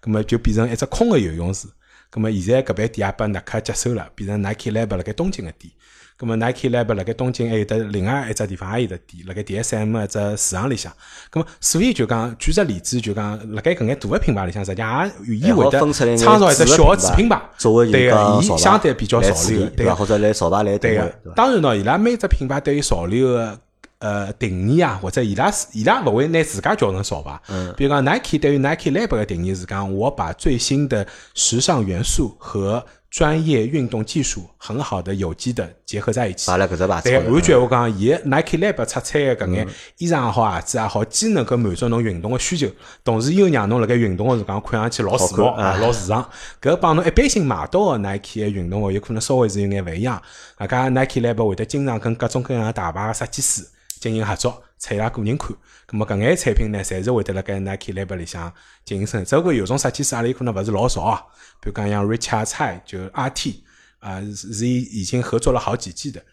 [0.00, 1.68] 葛末就变成一只空个游泳池。
[2.08, 5.70] 葛末现在搿爿店也拨耐克接收了，变成 Nike Lab 辣盖东京个店。
[6.20, 10.92] 葛末 Nike Lab 辣盖东京还有得另外一只地方也有得店，辣盖 DSM 一只市场里向。
[11.30, 15.78] 葛末所以就讲举只例子，就讲辣盖搿眼大个品牌里向，实际上也愿意会得
[16.18, 21.14] 创造一只小个子品牌，作为对个，伊相对比较潮流，对个，或者来潮牌来对个。
[21.34, 23.58] 当然喏，伊拉每只品牌对于潮流个。
[24.00, 27.38] 呃，定义啊，或者伊拉是伊拉勿会拿自家叫成潮牌。
[27.48, 27.70] 嗯。
[27.76, 36.50] 比如讲，Nike 对于 Nike Lab 的定义是讲，我把最新的时尚元素和专业运动技术很好的有机的结合在一起。
[36.50, 37.10] 搿只牌子。
[37.10, 39.68] 对，换句话讲，伊 Nike Lab 出产的搿眼
[39.98, 42.68] 衣裳也好，鞋子也好，既能够满足侬运动的需求，
[43.02, 46.24] 同时又让侬辣盖运动的辰光看上去老时髦啊，老时尚。
[46.62, 50.22] 搿帮侬一般性买到的 Nike 的运动服，有可能稍微是有眼勿一样。
[50.56, 53.66] 大家 Nike Lab 会得经常跟各种各样大牌的设计师。
[54.00, 55.54] 进行合作，出伊拉个人看，
[55.86, 58.52] 咁么搿眼产品呢，侪是会得辣盖 Nike Lab 里向
[58.84, 59.24] 进行生产。
[59.26, 61.22] 只过有种设计师阿拉有可能勿是老少啊，
[61.60, 63.56] 比如讲像 Richard 蔡，就 RT
[63.98, 66.24] 啊，是已经合作了好几季的。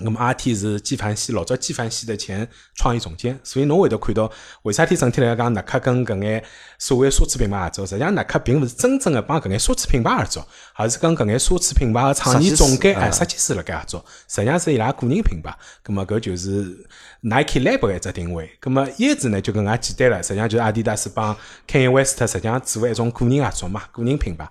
[0.00, 4.30] 那么 RT 是纪梵希老早纪梵希的前创意总监，所以侬会得看到，
[4.62, 6.44] 为啥体整体来讲，耐克跟搿眼
[6.78, 15.56] 所谓奢侈品牌合作，实际上耐克并勿是真正的帮搿眼奢侈品牌合作，而是跟搿眼奢侈品牌的创意总监哎设计师辣盖合作，实际上是伊拉个人品牌。
[15.84, 16.86] 咁么搿就是
[17.22, 18.50] Nike Lab 个一只定位。
[18.60, 24.48] 咁么椰子呢就更加简单了，实际上就是阿迪达斯帮 Kanye West 实际上做一种个人合作嘛，个人品牌。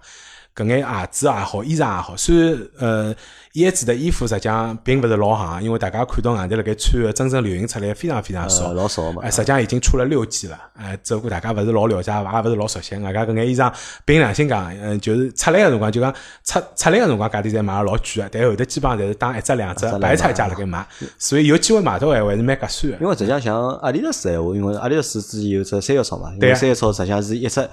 [0.58, 3.16] 搿眼鞋子也好，衣裳也好，虽然呃，
[3.54, 9.30] 椰子的衣服实际上并勿是老行，因为大家看到外头辣盖穿个真正流行出来非常非常少，老少嘛。
[9.30, 12.96] 实际上已经出了六季了，哎，只不过大家勿是老了解，也勿是老熟悉。
[12.98, 13.72] 外加搿眼衣裳，
[14.04, 16.12] 凭良心讲，嗯，就是出来个辰光，就讲
[16.44, 20.84] 出出来个辰光价钿侪卖了老贵个，但后头基本上侪是当一只两只白菜价辣盖卖，
[21.20, 22.98] 所以有机会买到闲话还是蛮合算个。
[23.00, 27.70] 因为实际上像阿迪达斯闲话，因为阿迪达斯之前有只三叶草嘛，因为三叶草实际上是一只。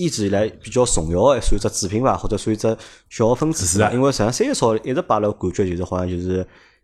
[0.00, 2.76] 一直以来比较重要的，算一只子品牌，或者算一只
[3.08, 3.90] 小分子是啊。
[3.92, 6.38] 因为实际上三叶草一直摆了感觉就是好像就是，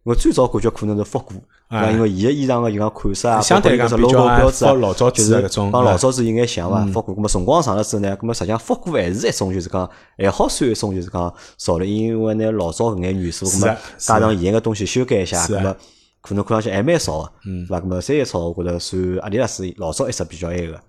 [0.04, 1.34] 因为最早感觉可能是复古，
[1.68, 4.72] 啊，因为伊个衣裳个就讲款式啊，相对来讲 logo 标志啊，
[5.10, 7.14] 就是帮老早子有眼像嘛，复古。
[7.16, 15.76] 咁么辰光长了之后呢，咁么实际上复古还是一种就是讲，还好算一种就是讲潮流，因为呢老早搿眼元素，咁么加上现在个东西修改一下，咁么
[16.20, 17.80] 可能看上去还蛮少个，对伐？
[17.80, 20.80] 咁么三叶草我觉着算阿迪达斯老早一直比较埃个，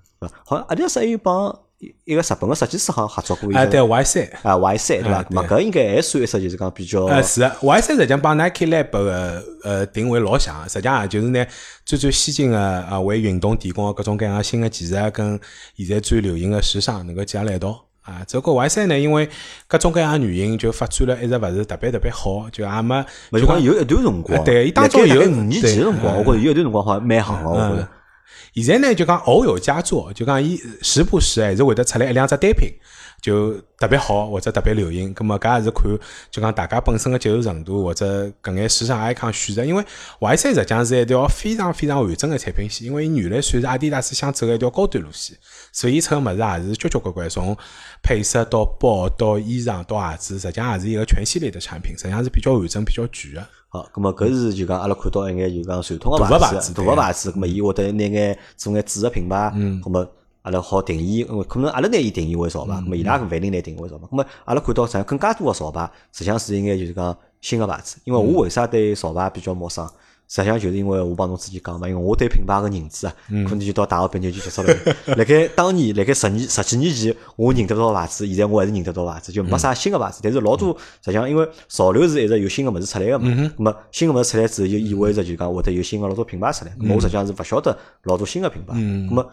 [0.46, 1.58] 好像阿迪达斯还有帮。
[2.06, 5.24] 一个日本个设计师好像合作过一啊，对 Y 三啊 Y 三对伐？
[5.24, 7.04] 咁搿应该还算一只就是讲比较。
[7.04, 11.46] 呃，是 Y 三实际上帮 Nike Lab 个呃定位老像，实际上就是呢
[11.86, 15.40] 最最先进个啊为运动提供各种各样新的技术啊，跟
[15.76, 18.24] 现在最流行个时尚能够结合辣一道啊。
[18.28, 19.30] 这个 Y 三呢，因为
[19.68, 23.06] 各种各样原因就发展了一直勿是特别特别好，就也没。
[23.34, 27.88] 就讲有一段辰光，对，伊当中有五年前辰光，我觉着有一段辰光好像蛮行个，我觉着。
[28.54, 32.70] 现在呢，就讲偶有佳作，就讲伊时不时还是会得出来一两只单品，
[33.22, 35.13] 就特别好或者特别流行。
[35.13, 35.84] 咁么，搿也是看
[36.32, 39.63] 就讲大家本身的接受程度或者搿眼时尚 icon 选择。
[39.63, 39.84] 因为
[40.20, 45.38] Y 三实际上是一条非常非常完整的产品线，因为伊原来算是阿迪达斯想走的一条高端路线，
[45.72, 47.56] 所以出个物事也是交交关关，从
[48.02, 53.48] 配色到包到衣裳到鞋子，实际上也是一个全系列的产品，实际上是比较完整、比较全的。
[53.69, 59.51] 好，咁么搿是就讲阿拉看到一眼就讲传统个牌子，大个牌子，咁么伊会得拿眼做眼主个品牌，
[59.84, 60.08] 咁么
[60.43, 69.86] 阿拉好定义，可能阿拉拿伊定义为潮牌，咁么伊拉勿一定拿定义为潮牌，咁么阿拉看到啥更加多个潮牌，实际上是应该就是讲新个牌子，因为我为啥对潮牌比较陌生？
[70.28, 74.74] 实际上就是因为我帮侬之前讲嘛，因为我对品牌个认知啊，可能就到大学毕业就结束了。
[75.16, 80.20] 辣盖当年，辣盖十年、十几年前，我认得到牌子，现在我还是认得到牌子，就没啥新个牌子。
[80.22, 86.76] 但是老多实际上，因为潮流是一直有新个物事出来个嘛，那么新个物事出来之后，就意味着就讲会得有新个老多品牌出来。
[86.90, 88.74] 我实际上是勿晓得老多新个品牌。
[88.74, 89.26] 那么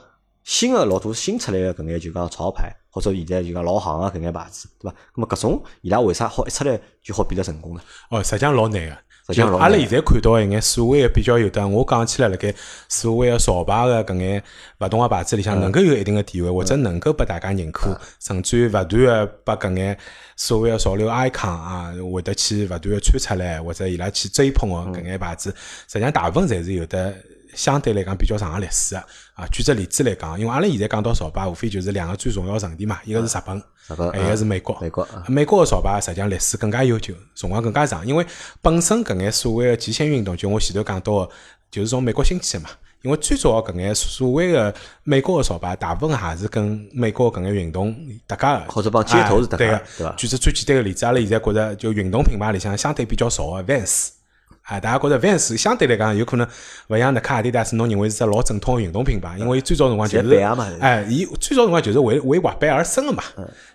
[0.44, 4.96] 新个老多新出来个搿眼就讲潮牌，或者现在就讲老行个搿眼牌子，对伐？
[5.16, 7.80] 那么搿种伊拉为啥好一出来就好变得成功呢？
[8.10, 8.96] 哦，实际上老难个。
[9.28, 12.54] 就阿拉现在看到一眼所谓的比较有的，我讲起来辣盖
[12.90, 14.42] 所谓的潮牌的搿眼
[14.80, 19.96] 勿同个牌子里向，能够有一定的地位，或者能够被大家认可，甚至于勿断的把搿眼
[20.36, 25.48] 所谓的潮流 icon 啊，会得去勿断的穿出来，或者伊拉去追捧的搿眼牌子，
[25.88, 27.14] 实际上大部分侪是有的
[27.54, 29.04] 相对来讲比较长个历史啊。
[29.50, 34.78] 举只例子来讲，因为阿拉现在讲到潮牌，无非就是两个最重要阵地嘛，一个是日本，日本，一个是美国。
[34.80, 38.06] 美国，美国个潮牌实际上历史更加悠久，辰光更加长。
[38.06, 38.26] 因为
[38.60, 41.30] 本身搿眼所谓个极限运动，就我前头讲到个，
[41.70, 42.70] 就是从美国兴起个嘛。
[43.02, 47.94] 因为最早搿眼所谓个美国个潮牌，大部分还是跟美国搿眼运动
[48.26, 50.14] 搭界个，或者帮街头是搭界个，对伐？
[50.16, 54.08] 举只最简单个例子，阿拉现在觉着就运动品牌里向相对比较潮个 Vans，
[54.64, 56.48] 啊，大家觉着 Vans 相对来讲有可能
[56.88, 60.38] 勿像耐克、阿迪达斯，侬认为是只老正统个运动品牌，因为最早辰光就是，
[60.80, 63.22] 哎，伊最早辰光就是为为滑板而生个嘛，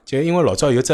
[0.04, 0.94] 就因为老早有只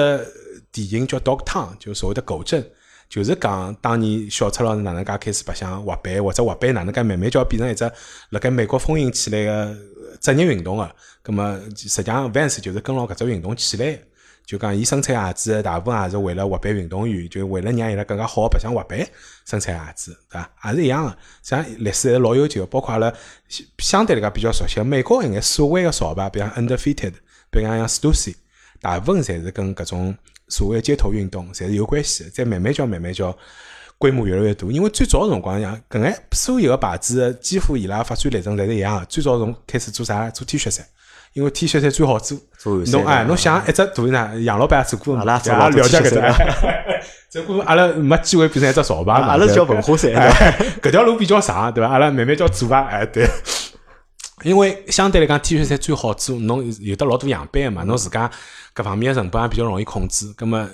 [0.71, 2.65] 电影叫 Dog Town，就所谓的狗镇。
[3.07, 7.89] 就是讲当年小赤佬是哪能介开始白相滑板，或者滑板哪能介慢慢就要变成一只
[8.31, 9.77] 辣盖美国风行起来个
[10.19, 10.91] 职业运动个。
[11.23, 13.99] 咁么实际上 Vans 就是跟牢搿只运动起来，
[14.45, 18.99] 就讲伊生产鞋子大部分也是为了滑板运动员，就为了让伊拉更加好白相滑板
[19.45, 20.71] 生产鞋子，对伐？
[20.71, 23.13] 也是一样个，像历史还是老悠久，包括阿拉
[23.79, 27.13] 相对来讲比较熟悉美国一眼所谓个潮牌，比如讲 Undefeated，
[27.49, 28.35] 比如讲像 Stussy，
[28.81, 30.15] 大部分侪是跟搿种。
[30.47, 32.29] 所谓街头运动，侪是有关系的。
[32.29, 33.35] 再慢慢叫，慢慢叫，
[33.97, 34.67] 规模越来越大。
[34.67, 39.05] 因为最早辰光，像搿眼所有个牌子，几乎伊拉发展历程侪是一样个。
[39.07, 40.29] 最早从开始做啥？
[40.29, 40.85] 做 T 恤衫，
[41.35, 42.37] 因为 T 恤衫最好做。
[42.63, 44.31] 侬哎，侬想一只图呢？
[44.41, 46.21] 杨老板做过，阿拉了解搿只。
[47.29, 49.27] 只不过阿拉没机会变成一只潮牌嘛。
[49.27, 50.11] 阿拉是叫文化衫，
[50.81, 51.91] 搿条路比较长，对伐？
[51.91, 52.87] 阿拉慢慢叫做吧。
[52.89, 53.27] 哎，对。
[54.43, 58.31] 因为相对来讲，T 恤衫最好做，侬有得老多样板嘛，侬自家
[58.73, 60.31] 各方面成本也比较容易控制。
[60.37, 60.65] 葛么，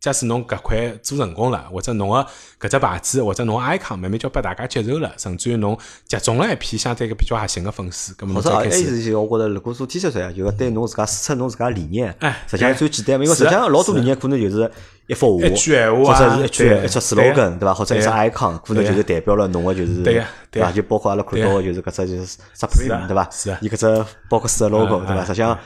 [0.00, 2.26] 假使侬搿块做成功了，或者侬个
[2.58, 8.84] 搿只牌子，或者侬 icon 慢慢叫被大家接受了，甚至于侬集中了一批相对个比较核心个粉丝，搿么侬再开始。
[8.86, 14.72] 或者我觉着，如果做 T 恤衫，就对侬自家输出侬自家理念，哎，实际上最简单，因为实际上老多理念可能就是
[15.06, 17.74] 一幅画，或者是一句一只 slogan，对伐？
[17.74, 20.24] 或者一只 icon，可能就是代表了侬个就是对
[20.62, 20.72] 伐？
[20.72, 23.28] 就包括阿拉看到个就是搿只就是 supreme，对伐？
[23.30, 25.22] 是伊搿只包括四个 logo，对伐？
[25.26, 25.58] 实际上。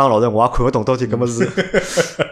[0.00, 1.44] 讲老实，我也看勿懂到底搿么是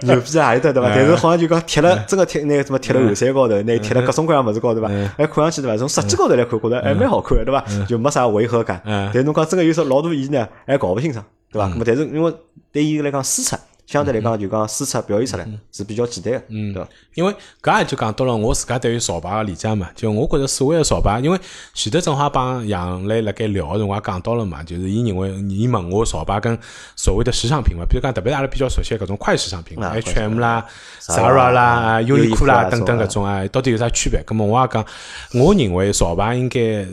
[0.02, 0.88] 牛逼啊， 里搭对伐？
[0.94, 4.88] 但是好像就讲贴了，真个贴那个什么贴了后山高头，那贴了各种各样物事高头伐？
[5.16, 5.76] 还，看上去对伐？
[5.76, 7.64] 从设计高头来看，觉着还蛮好看，对伐？
[7.86, 8.80] 就没啥违和感。
[9.12, 11.68] 但侬讲真个有啥老多意义呢，还搞勿清爽，对伐？
[11.68, 12.32] 咾么，但是因为
[12.72, 13.56] 对伊来讲输出。
[13.88, 16.42] 相对来讲，就讲输出表现出来是比较简单的，
[16.74, 16.86] 对伐？
[17.14, 19.88] 因为搿也就讲到了我自家对于潮牌个理解嘛。
[19.94, 21.40] 就我觉着所谓个潮牌，因为
[21.72, 26.56] 前头正好帮杨磊辣盖聊个辰光讲到了嘛，就是伊认为伊问我潮牌跟
[26.96, 30.66] 所谓的时尚品牌，比如讲特别阿拉比较熟悉搿种快时尚品牌，H&M 啦、
[31.00, 34.22] Zara 啦、优衣库啦等等搿种啊，到底有啥区别？
[34.26, 34.84] 咾么我也讲，
[35.32, 36.86] 我认为潮牌应该。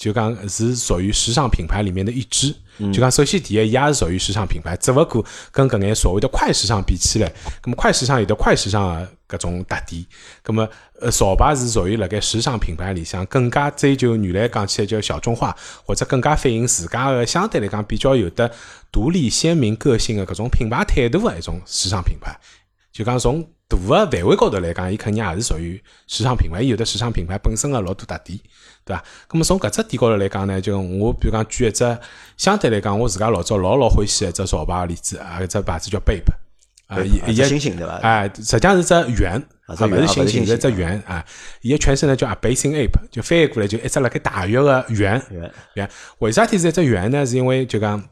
[0.00, 7.30] 就讲是属于时尚品牌里面的一支，就讲首先第一，伊也是属于时尚品牌，只不过跟搿眼所谓的快时尚比起来，
[7.62, 10.02] 咁么快时尚有的快时尚的搿种特点，
[10.42, 10.66] 咁么
[11.02, 18.50] 呃潮牌是属于辣盖时尚品牌里向更加追求原来讲起来叫小众化，或者更加反映自家的相对来讲比较有的
[18.90, 22.34] 独立鲜明个性的搿种品牌态度的一种时尚品牌，
[22.92, 23.46] 就讲从。
[23.70, 28.36] 大个范围高头来讲，伊肯定也是属于时尚品牌，有的时尚品牌本身个老多特点，
[28.84, 29.04] 对伐？
[29.28, 31.98] 咁么从搿只点高头来讲呢，就我比如讲举一只
[32.36, 36.32] 相对来讲，我自家老早老老欢喜一只潮牌个例子啊，一只牌子叫 Bape，
[36.88, 36.98] 啊，
[37.28, 37.92] 一只星星对伐？
[37.98, 41.24] 哎，实际上是只圆，啊，勿是星星，是只圆啊。
[41.60, 45.22] 伊个全称呢叫 A Basin Ape，就翻译过来就一只辣盖大约个圆
[45.74, 45.88] 圆。
[46.18, 47.24] 为啥体是一只圆呢？
[47.24, 48.02] 是因为就讲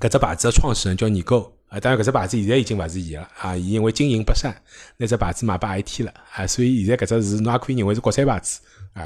[0.00, 1.52] 搿只牌子的创始人叫倪哥。
[1.68, 3.56] 啊，当然，搿只牌子现在已经勿是伊了啊！
[3.56, 4.54] 伊因为经营不善，
[4.98, 8.60] 那只牌子卖拨 IT 了啊，所以现在搿只是侬也可以认为是国产牌子
[8.96, 9.04] 啊，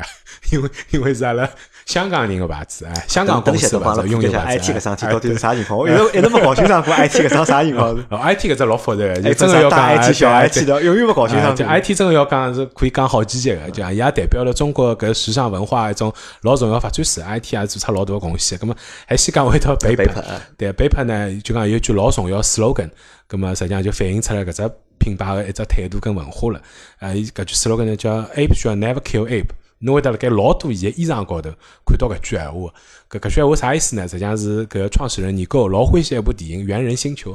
[0.53, 1.49] 因为因为是阿拉。
[1.87, 4.73] 香港人个牌子，哎，香港公司牌子，拥有牌子。
[4.73, 5.77] IT 搿桩事体到底是啥情况？
[5.81, 7.89] 我一直一直没搞清爽过 IT 搿桩啥情况。
[8.11, 11.57] 哦，IT 搿只老复杂，就真个要讲 IT 小 IT 的，永远没搞清爽。
[11.57, 17.21] 就 IT 真个要讲是可以讲好几节个，就伊也代表了中国搿时尚文化一种老重要发展史。
[17.23, 18.57] IT 也做出老大个贡献。
[18.57, 18.77] 咁么，
[19.09, 20.23] 还先讲回到贝帕，
[20.57, 22.91] 对贝帕呢，就讲有句老重要 slogan，
[23.29, 26.61] 咁么实际上就反映出来搿只品牌个一只态度跟文化了。
[27.01, 29.47] 啊，伊搿句 slogan 呢叫 Ape should never kill ape。
[29.81, 31.51] 侬会得辣盖老多伊个衣裳高头
[31.87, 32.73] 看到搿句闲话，
[33.11, 34.07] 搿搿句闲话啥意思呢？
[34.07, 37.33] 实际上是搿创始人尼哥老欢喜一部电影《猿人星球》，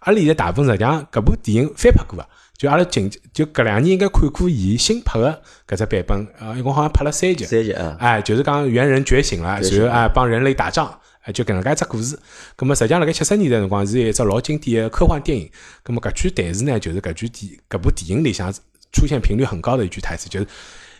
[0.00, 12.18] 阿拉现在大部分实际上搿部电影翻拍过啊，就阿拉近就搿两年应该看过伊新拍个搿只版本啊，一共好像拍了三集，三集啊，哎，就是讲猿人觉醒了，然后哎帮人类打仗，哎就搿能介一只故事。
[12.56, 15.48] 葛末实际上辣盖七十年代辰光是一只老经典个科幻电影。
[15.84, 18.52] 葛末搿句台词呢，就是搿句电搿部电影里向
[18.92, 20.46] 出现频率很高的一句台词，就是。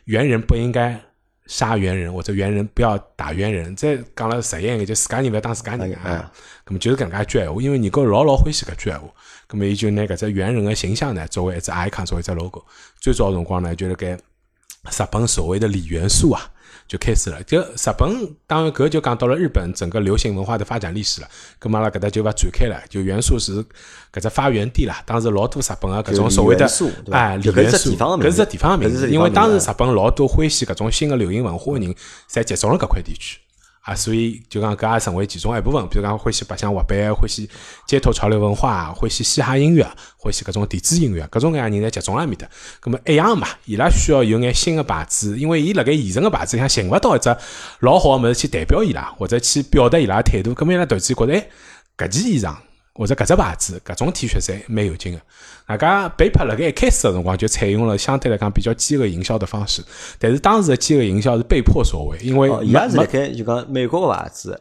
[0.05, 1.01] 猿人不应该
[1.47, 3.75] 杀猿人，或者猿人不要打猿人。
[3.77, 6.33] 再讲了实言一个，就自家人勿要打自家人啊。
[6.67, 9.09] 咁么就是搿能介一句闲话，因为你哥老老欢喜搿句闲话，
[9.49, 12.65] 咁么伊就拿搿只猿人的形象呢，作为一只 icon，作为一只 logo。
[12.99, 16.51] 最早辰光呢，就辣盖日本所谓的李元素啊，
[16.87, 17.43] 就开始了。
[17.45, 21.29] 就日本当然搿就讲到了日本整个流行文化的发展历史了。
[21.61, 22.81] 咁嘛，阿拉搿搭就勿展开了。
[22.89, 23.65] 就元素是
[24.13, 25.03] 搿只发源地啦。
[25.05, 26.67] 当时老多日本个搿种所谓的
[27.11, 31.95] 哎，李元素，搿是地方名字，因为当时日本老多欢喜搿种新的流行文化个人，
[32.31, 33.39] 侪集中了搿块地区。
[33.85, 37.49] 啊，所以就讲搿也成为其中一部分，比如讲欢喜白相滑板，欢喜
[37.87, 42.49] 街头潮流文化，欢喜嘻哈音乐，欢喜搿种电子音乐，各种各样人侪集中辣面搭。
[42.81, 47.37] 葛末一样嘛，伊拉需要有眼新个牌子，因为伊辣盖现成个牌子里向寻勿到一只
[47.81, 50.55] 老好个物事去代表伊拉，或者去表达伊拉态度。
[50.55, 51.49] 葛末伊拉突然间觉得，哎，
[51.97, 52.57] 搿件衣裳。
[52.97, 55.21] 或者搿只牌子，搿种 T 恤衫蛮有劲个。
[55.67, 59.83] 大家贝帕辣盖一开始个辰光就采用了相对来讲比较饥饿营销的方式，
[60.19, 64.61] 但是当时的饥饿营销是被迫所为，因为伊拉是辣盖就讲美国个牌子。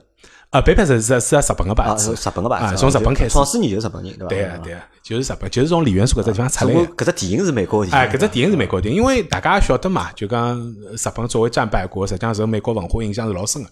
[0.54, 4.28] 啊，北派是是是日本个牌子，日本个牌子，从日本开始，创始人就是日本人，对伐？
[4.28, 6.76] 对啊，对啊，就是日本，就是从李元素搿只地方出来。
[6.96, 13.70] 搿只电影是美国电影，哎，搿只电影是美国电影，因为大家晓得嘛，就讲日本作为战败国，实际上受美国文化影响是老深个。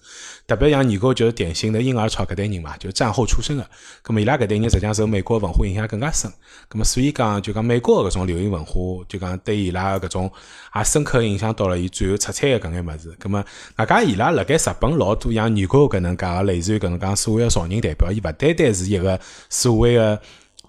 [0.48, 3.64] 特别像尼哥就是典型的婴儿潮搿代人嘛，就战后出生个，
[4.04, 6.32] 咁么伊拉搿代人实际上受美国文化影响更加深。
[6.68, 8.74] 咁么所以讲，就讲美国搿种流行文化，
[9.08, 10.32] 就讲对伊拉搿种
[10.76, 13.16] 也深刻影响到了伊最后出彩个搿眼物事。
[13.22, 13.46] 咁么
[13.78, 19.20] 外加伊拉辣盖日本老多像尼哥搿能介个类似于搿能介所谓个潮人代表，伊勿单单是一个
[19.50, 20.20] 所谓个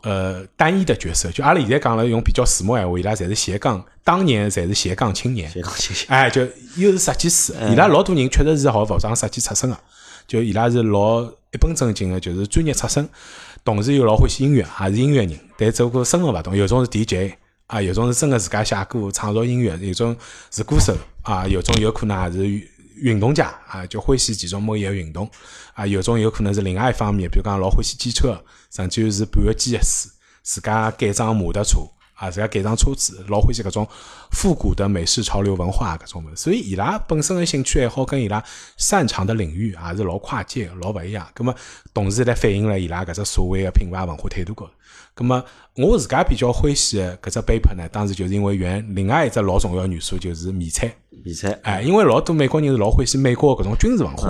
[0.02, 5.48] 呃单一的角色，就阿拉现在讲了用比较时髦闲话，伊拉侪是斜杠，当年侪是斜杠青年。
[5.50, 6.42] 斜杠青年，哎，就
[6.76, 9.78] 又是设计师，伊拉老多人确实是学服装设计出身个，
[10.26, 13.08] 就伊拉是老一本正经个，就是专业出身，
[13.64, 17.34] 同时又老欢喜音乐，也是音乐人，但只不过身份勿同，有种是 DJ
[17.68, 20.16] 啊，有种是真个自家写歌创作音乐，有种
[20.50, 22.68] 是歌手啊，有种有可能也是。
[23.02, 25.28] 运动家啊，就欢喜其中某一个运动
[25.74, 30.08] 啊，有种有可能是另外一方面，比如讲老欢喜机车，甚至于是半个机械师，
[30.42, 31.80] 自家改装摩托车
[32.14, 33.88] 啊，自家改装车子，老欢喜搿种
[34.30, 36.36] 复古的美式潮流文化搿种物事。
[36.36, 38.42] 所以伊拉本身的兴趣爱好跟伊拉
[38.76, 41.26] 擅长的领域也是老跨界、老勿一样。
[41.34, 41.52] 葛么
[41.92, 44.72] 同时来反映了伊拉搿只所谓的品牌文化态度高头。
[45.14, 45.44] 葛么
[45.76, 50.92] 我自家比较欢喜的搿只背包呢，当时就是因为原另外一只老重要元素就是迷彩。
[51.24, 54.28] 迷彩，哎，因为老多美国人是老欢喜美国搿种军事文化。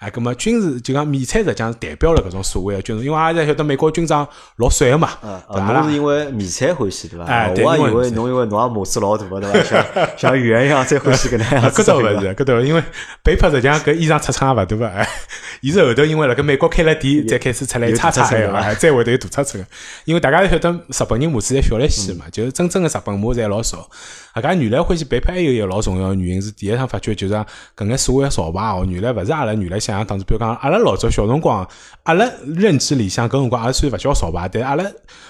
[0.00, 4.26] 哎，咁么军事就讲迷彩实际上是代表了搿种所谓的军事，因为阿拉晓得美国军装
[4.56, 5.10] 老帅个嘛，
[5.52, 5.72] 对伐？
[5.74, 7.26] 侬是因为迷彩欢喜对伐？
[7.26, 9.62] 哎，我还以为侬因为侬也模子老大个对伐？
[9.62, 9.86] 像
[10.16, 11.82] 像圆一样才欢喜搿能样子。
[11.82, 12.82] 搿倒勿是，搿倒因为
[13.22, 15.06] 贝帕实际上搿衣裳出厂也勿大个，哎，
[15.60, 19.66] 伊是后头因为辣盖美国开了店，才开始出来叉叉个，哎，再会得有大叉车个。
[20.06, 23.86] 因为大家晓得日本人模子侪小来些嘛，就是真正个日本模侪老少。
[24.32, 27.34] 阿家原来欢喜贝帕还有一个老重要个原因是，第一趟发觉就是
[27.76, 31.68] 搿眼所谓潮牌哦，原来勿是阿拉原来想象当中，比如讲阿拉老早小辰光，
[32.04, 34.84] 阿拉认知里向搿辰光也算勿叫潮牌，但阿拉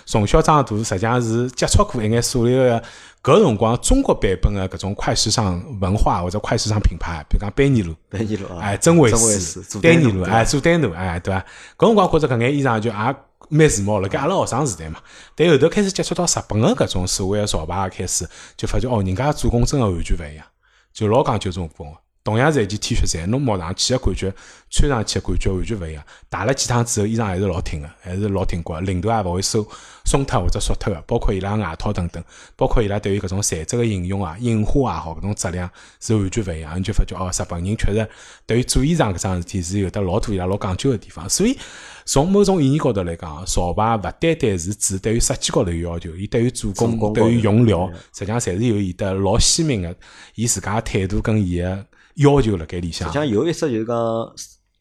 [0.04, 2.82] 从小长大，实际上是接触过一眼所谓个
[3.22, 11.40] 搿辰光中国版本个搿种快时尚文化或者快时尚品牌，比如讲班尼路、班尼路哎，真维斯、丹尼路，哎，做丹奴，哎，对伐？
[11.78, 13.16] 搿辰光觉着搿眼衣裳就也。
[13.52, 15.00] 蛮时髦，辣盖阿拉学生时代嘛，
[15.34, 18.24] 但后头开始接触到日本个搿种所谓个潮牌，开始
[18.56, 20.44] 就发觉哦，人家做工真个完全勿一样，
[20.92, 21.98] 就老讲究做工个。
[22.22, 24.32] 同样是一件 T 恤衫，侬摸上去个感觉，
[24.70, 26.04] 穿上去个感觉完全勿一样。
[26.30, 29.66] 洗了几趟之后，衣裳还是老挺个，还是老挺个，领头也勿会松
[30.04, 31.00] 松脱或者缩脱个。
[31.06, 32.22] 包括伊拉外套等等，
[32.56, 36.78] 包括伊拉对于搿种材质个应用啊、印花也好，搿种质量是完全勿一样。
[36.78, 38.08] 你就发觉哦，日本人确实
[38.44, 41.26] 对于做衣裳搿桩事体是有得老多伊拉老讲究个地方。
[41.26, 41.56] 所以
[42.04, 49.96] 从某种意义高头来讲，潮牌勿单单是指对于设计高头有要求，伊对于做工、对于用料，实际上侪是有伊得老鲜明个
[50.34, 51.86] 伊自家态度跟伊个。
[52.16, 53.96] 要求辣盖里向，实际上有一只就是讲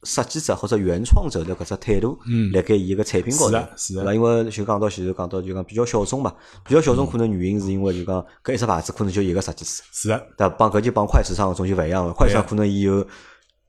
[0.03, 2.17] 设计者或者原创者的搿只态度，
[2.53, 4.13] 辣盖伊个产品高头，是伐？
[4.13, 6.33] 因为就讲到前头讲到就讲比较小众嘛，
[6.65, 13.05] 比较小众可能原因是因为就讲搿一只牌子可能就一个设计师，是啊，对，帮搿就帮快时尚搿种就勿一样了，快时尚可能伊有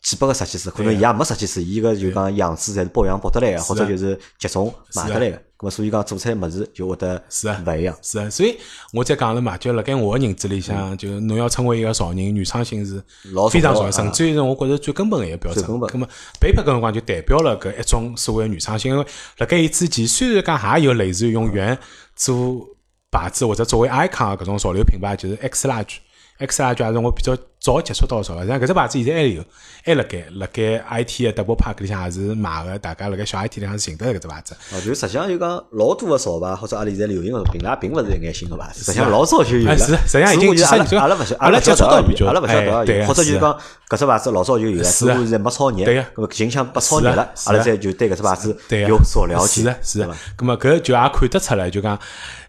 [0.03, 5.36] 几百个设计师，可能伊也没设计师，伊个就讲样子侪是保养保得来个，或者就是集中买得来个。
[5.59, 7.94] 咁么所以讲做出来物事就会得是啊，勿一样。
[8.01, 8.57] 是啊，所以
[8.94, 12.94] 我再讲了嘛，就辣盖我个认知里向，就侬要成为一个潮人，原创性是
[13.51, 15.62] 非常重要，甚至于是我觉着最根本个一个标准。
[15.66, 16.09] 咁么，
[16.40, 19.05] 贝帕搿辰光就代表了搿一种所谓原创性，因为
[19.36, 21.78] 辣盖伊之前虽然讲也有类似于用原
[22.16, 22.66] 做
[23.11, 25.96] 牌子或者作为 icon 搿种潮流品牌，就是 X large。
[26.38, 29.44] X large 也是我比较早接触到少，像搿只牌子现在还有，
[29.84, 34.56] 还辣盖辣盖 IT 的 Double Park 里向也是卖个，大家辣盖小 IT 里向是寻得搿只牌子。
[34.72, 39.76] 哦，就实际上就讲老多个潮牌或者阿拉现在流行个品牌，并勿是一眼新个牌子，实际上老早就有了。
[39.76, 43.52] 是，实际上已经阿拉阿拉勿晓阿拉接触到比较，阿拉勿晓得，对，或者就是讲
[43.90, 48.56] 搿只牌子老早就有了，只不过现在没炒热，对搿么近腔被炒热了，阿拉再就对搿只牌子
[48.88, 49.62] 有所了解。
[49.82, 50.08] 是是，
[50.38, 51.98] 搿么搿就也看得出来，就讲。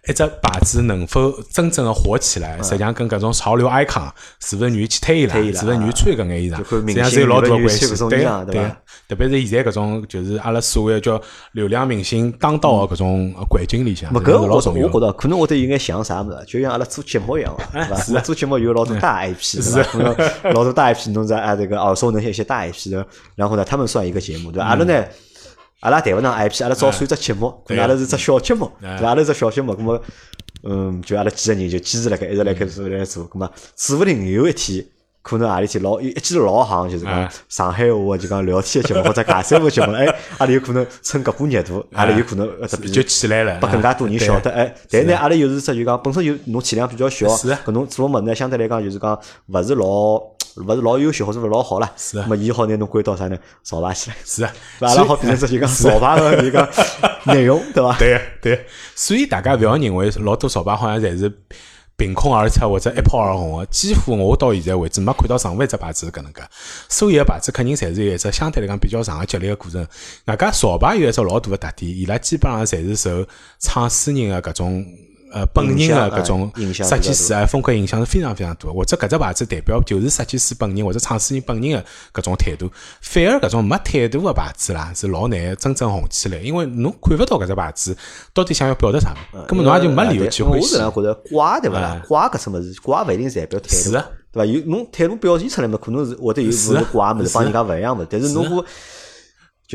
[0.10, 7.88] 一只牌子能否真正的火起来，实际上跟搿种潮流 icon 是勿是愿意去推伊拉，是勿是愿意穿搿眼衣裳，实际上是有老大个关系。
[8.10, 8.72] 对对，
[9.08, 11.22] 特别是现在搿种就是阿拉所谓叫
[11.52, 14.88] 流量明星当道的搿种环境里向，搿老重要。
[14.88, 17.56] 我觉得可能会得有眼像啥物事，就像阿拉做节目一样，
[18.04, 18.22] 是伐？
[18.22, 20.16] 做节目有老多大 IP， 是吧？
[20.46, 24.66] 老多大 IP，侬在啊这个耳熟能详一些大 IP 的，然后呢，他们算一个节目，对吧？
[24.66, 25.06] 阿拉呢？
[25.82, 29.08] 阿拉谈勿上 IP，阿拉早算只节目，阿拉是只小节目，对伐？
[29.10, 30.02] 阿拉只小节目，咁么，
[30.64, 34.86] 嗯，就阿拉几个人就坚持辣盖，一直辣盖做来做，咁么，指勿定有一天，
[35.22, 40.06] 可能阿里天老一记头老行，就是讲上海话就讲聊天的节目或者尬三胡节目， 哎，
[40.38, 42.50] 阿拉有可能蹭搿波热度，阿拉有可能
[42.92, 50.22] 就起来了，拨更加多人晓得，哎，但呢，阿拉又是只就讲本身就侬体量比较小，搿侬做物呢，相对来讲就是讲勿是老。
[50.58, 51.90] 勿是老优秀，或者勿是老好啦。
[51.96, 52.26] 是啊。
[52.28, 53.38] 么伊好拿侬归到啥呢？
[53.64, 54.16] 潮牌起来。
[54.26, 54.52] 是啊。
[54.82, 56.70] 阿拉好变成只就讲 潮牌个一个
[57.24, 57.96] 内容，对伐？
[57.98, 58.66] 对对。
[58.94, 61.32] 所以大家勿要认为老多潮牌好像侪是
[62.02, 63.66] 凭空而出或者一炮而红的。
[63.68, 66.42] 几乎我到现在为止没看到任何一只牌子是搿能介。
[66.90, 69.88] 所有个牌子肯定侪是有一只相对来讲比较长个积累个过程。
[70.26, 73.28] 外加潮牌有一只老大个特点，伊拉基本上侪是受
[73.60, 74.84] 创始人个搿种。
[75.32, 78.74] 呃，本人的搿种设计师啊，风格影响是非常非常多。
[78.74, 82.70] 或者搿只牌子代表就是设计师本人或者创始人本人的搿种态度。
[83.02, 87.98] 反而搿种没态度的牌子啦，是老难真正红起来，因为侬看勿到搿只牌子
[88.34, 89.16] 到底想要表达啥，
[89.48, 90.76] 根本侬也就没理由去欢喜。
[90.78, 92.02] 我是觉着瓜对勿啦？
[92.08, 94.02] 瓜搿只物事，瓜勿一定代表态度，是对
[94.34, 94.46] 伐？
[94.46, 98.66] 有侬态度表现出来嘛，可能是或者有是瓜物事帮人家勿一样物事，但是侬果。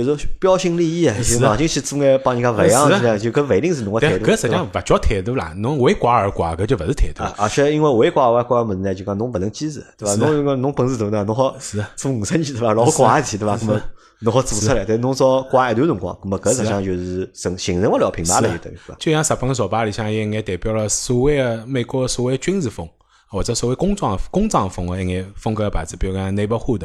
[0.05, 4.27] 就是标新立异啊，就上进去做眼帮人家勿一样的，就搿勿一定是侬个态度。
[4.27, 7.25] 搿实际上勿叫态度啦，侬为挂而挂，搿就勿是态度。
[7.39, 10.15] 而且因为为挂而挂物事呢，就讲侬勿能坚持，对伐？
[10.17, 11.57] 侬讲侬本事大呢，侬好
[11.97, 12.75] 做五十年对伐？
[12.75, 13.57] 老挂事体对伐？
[13.57, 13.83] 咾么
[14.21, 18.93] 侬好做出来，但侬少挂一段辰光，咾么搿实际上就是成形成勿了品牌了，就等于是。
[18.99, 22.87] 就像日本潮牌里向有一眼代表了所谓个美国所谓军事风，
[23.31, 26.81] 或者所谓工装工装风个一眼风格个牌子，比如讲 Neighborhood，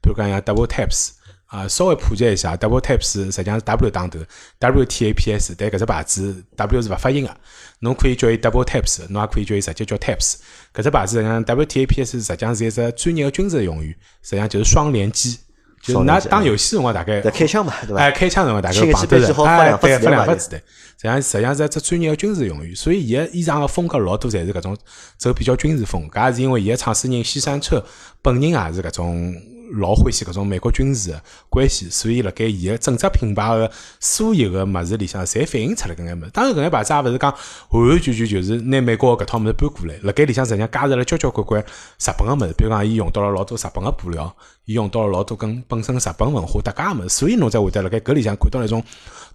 [0.00, 1.15] 比如讲像 Double Taps。
[1.46, 4.18] 啊，稍微普及一下，Double Taps 实际上是 W 打头
[4.58, 7.36] ，W T A P S，但搿只牌子 W 是勿发音个，
[7.78, 10.34] 侬可以叫伊 Double Taps，侬也可以叫伊直接叫 Taps。
[10.74, 15.38] 搿只牌子实际上 W T A P S 实际上是一只专业个军事用语，实际上就是双连击，
[15.80, 18.00] 就是拿打游戏辰光大概开枪嘛，对伐？
[18.00, 20.58] 哎，开枪辰光大概绑得着，哎，发两发子弹。
[20.58, 24.76] 实际上实际上是一只专业个军事用语，所以伊个衣裳个风格老多侪是搿种
[25.16, 27.86] 走比较军事风，搿也是因为伊个创始人西山彻
[28.20, 29.32] 本人也是搿种。
[29.72, 36.30] 老欢喜搿种美国军事的关系，所以辣盖伊个整只品牌个所有个物事里向，侪反映出来搿眼物事。
[36.32, 37.34] 当然，搿眼牌子也勿是讲
[37.70, 44.34] 完完全全就是拿美国搿套物事搬过来，辣盖里向实际上加入了交交关关日本个物事，比如讲伊用到了老多日本个布料，
[44.66, 48.84] 伊用到了老多跟本身日本文化搭界个物事，所以侬才会得辣盖搿里向看到一种。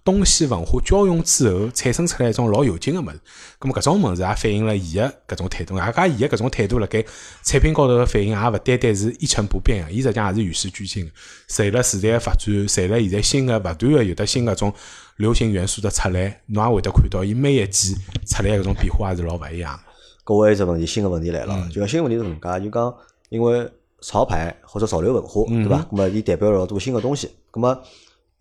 [0.04, 3.20] 东西文化交融之后，产生出来一种老有劲个物事。
[3.60, 7.06] 咁么搿种物事也反映了伊个搿种态度，外加伊个搿种态度辣盖
[7.44, 11.12] 产品高头个反应也勿单单是一成不变个，伊实际上也是与时俱进个。
[11.48, 14.74] 随了时代个发展，随了现在新个勿断个有得新搿种
[15.18, 19.80] 流行元素的出来，侬也会得看到伊每一季出来搿种变化也是老勿一样。
[20.26, 22.92] 搿我一只问题，新个问题来了，就讲新个问题是搿能介，就讲
[23.30, 23.70] 因为
[24.02, 25.88] 潮牌或者潮流文化，对伐？
[25.92, 27.82] 那么伊代表了老多新个东西，那么。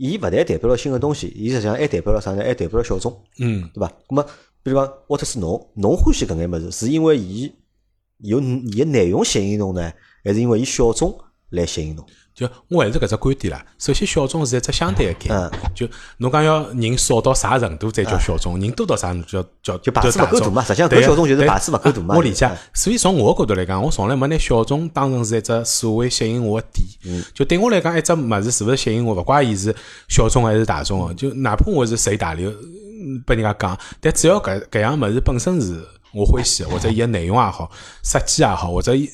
[0.02, 2.42] 伊勿但代表了新个东西，伊实际上还代表了啥呢？
[2.42, 3.92] 还代表了小众，嗯，对伐？
[4.08, 4.26] 那么，
[4.62, 7.52] 比如讲，沃特斯侬，侬欢喜搿眼物事，是因为伊
[8.16, 9.92] 有伊个内容吸引侬呢，
[10.24, 11.14] 还是因为伊小众
[11.50, 12.06] 来吸引侬？
[12.34, 13.64] 就我还是搿只观点啦。
[13.78, 15.50] 首先，小众是一只相对个概念。
[15.74, 15.86] 就
[16.18, 20.62] 侬讲要人少到啥程度才叫小众，人多到啥叫叫就牌子勿够大嘛？
[20.62, 22.16] 实际上，搿小众就是牌子勿够大嘛。
[22.16, 22.50] 我理解。
[22.72, 27.24] 所以从我角度来讲，我从来没拿小众当成是一只所谓吸引我个点。
[27.34, 29.74] 就对我来讲，一只物事是勿是吸引我，勿怪伊是
[30.08, 31.14] 小众还是大众个。
[31.14, 32.50] 就哪怕我是随大流，
[33.26, 37.70] 被人家讲，但只要搿搿样物事本身是我欢喜，或者伊个内容也好，
[38.02, 39.10] 设计也好，或者伊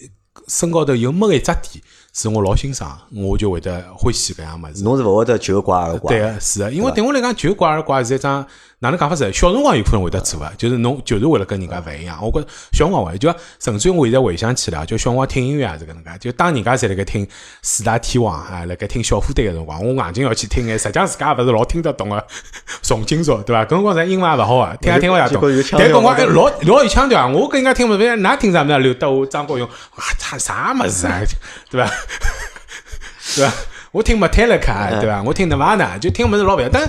[0.46, 1.82] 身高头有某一只点。
[2.18, 4.82] 是我老欣赏，我就会得欢喜搿样物事。
[4.82, 6.16] 侬是勿会得就挂而怪。
[6.16, 8.46] 对个，是个，因为对我来讲，就挂而怪是一张。
[8.80, 9.32] 哪能讲法子？
[9.32, 12.18] 小辰光有可能会得做啊，就是侬就是为了跟人家勿一样。
[12.20, 16.10] 我觉小辰光会，就甚至于我现在回想起来，就小辰光听音乐也是搿能介。
[16.20, 17.26] 就当人家在辣盖听
[17.62, 22.22] 四大天王啊，辣盖听小虎队个辰光，我硬劲要去听眼，实际上自家勿是老听得懂个
[22.82, 23.64] 重金属，对伐？
[23.64, 25.40] 搿辰光咱英文也勿好啊，听也听勿下懂。
[25.40, 25.50] 但
[25.88, 28.78] 搿辰光老老有腔调啊，我跟人家听勿懂，哪听啥物事？
[28.80, 31.22] 刘德华、张国荣，哇，他啥物事啊？
[31.70, 31.90] 对伐？
[33.36, 33.52] 对伐？
[33.92, 35.22] 我听 Metallica，对伐？
[35.22, 36.86] 我听 Nirvana，就听物事老勿一样，但。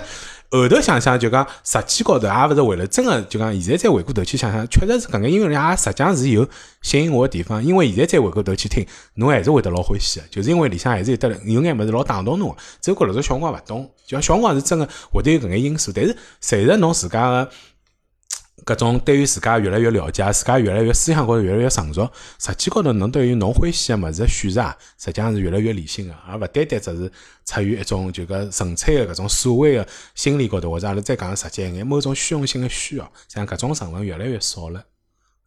[0.49, 6.47] 后头想想，就讲实际高头也勿是为了真个，就讲现在再回过头去想想，确实是搿个音乐也实际上是有
[6.81, 7.63] 吸引我个地方。
[7.63, 8.85] 因为现在再回过头去听，
[9.15, 12.55] 侬还是会得老欢喜个，就是因为里向还是有得有眼物事老打动侬个。
[12.79, 15.91] 只不过那时候小辰光勿懂，就像小辰光是真个会得有搿眼因素。
[15.93, 17.49] 但是随着侬自家个
[18.65, 27.11] 搿种对于自家越来越了解，自家越来越思想高头越来越成熟，实际高头侬对于侬欢喜个物事选择啊，实际上是越来越理性个，而勿单单只是
[27.45, 34.83] 出于一种就搿纯粹个搿种所谓个心理高头，或者阿拉再讲实际一眼，某种虚荣心个需要，像搿种成分越来越少了。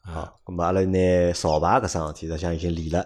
[0.03, 3.05] 好，咁么阿拉拿潮牌搿桩事体，实际上已经理了。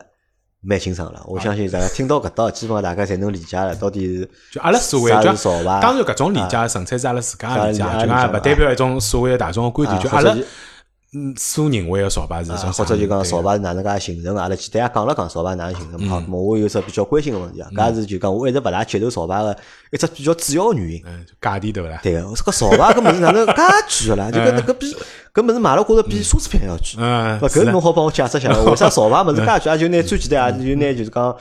[0.67, 10.35] 蛮清爽了，我相信大家听到搿道，基本上大家侪能理解了，到底是就阿拉所谓就当然搿种理解纯粹是阿拉自家理解，就讲勿代表一种所谓的大众个观点，就阿拉
[11.17, 16.09] 嗯所认为个潮牌是种或者就讲潮牌是哪能介形成，阿拉简单也讲了讲潮牌哪能形成。
[16.09, 19.57] 好，么我有只比较关心个问题啊，搿是就讲我一直勿大接受潮牌个
[19.93, 21.05] 一只比较主要个原因，
[21.41, 22.01] 价钿对勿啦？
[22.03, 24.31] 对个，这个潮牌搿物事哪能介贵个啦？
[24.31, 24.97] 就搿搿比。
[25.33, 26.85] 搿物事买了，觉着比奢侈品还要贵。
[26.99, 29.79] 嗯，搿侬好帮我解释一下，为啥潮牌物事介贵？
[29.79, 31.37] 就拿最简单，就拿就是讲，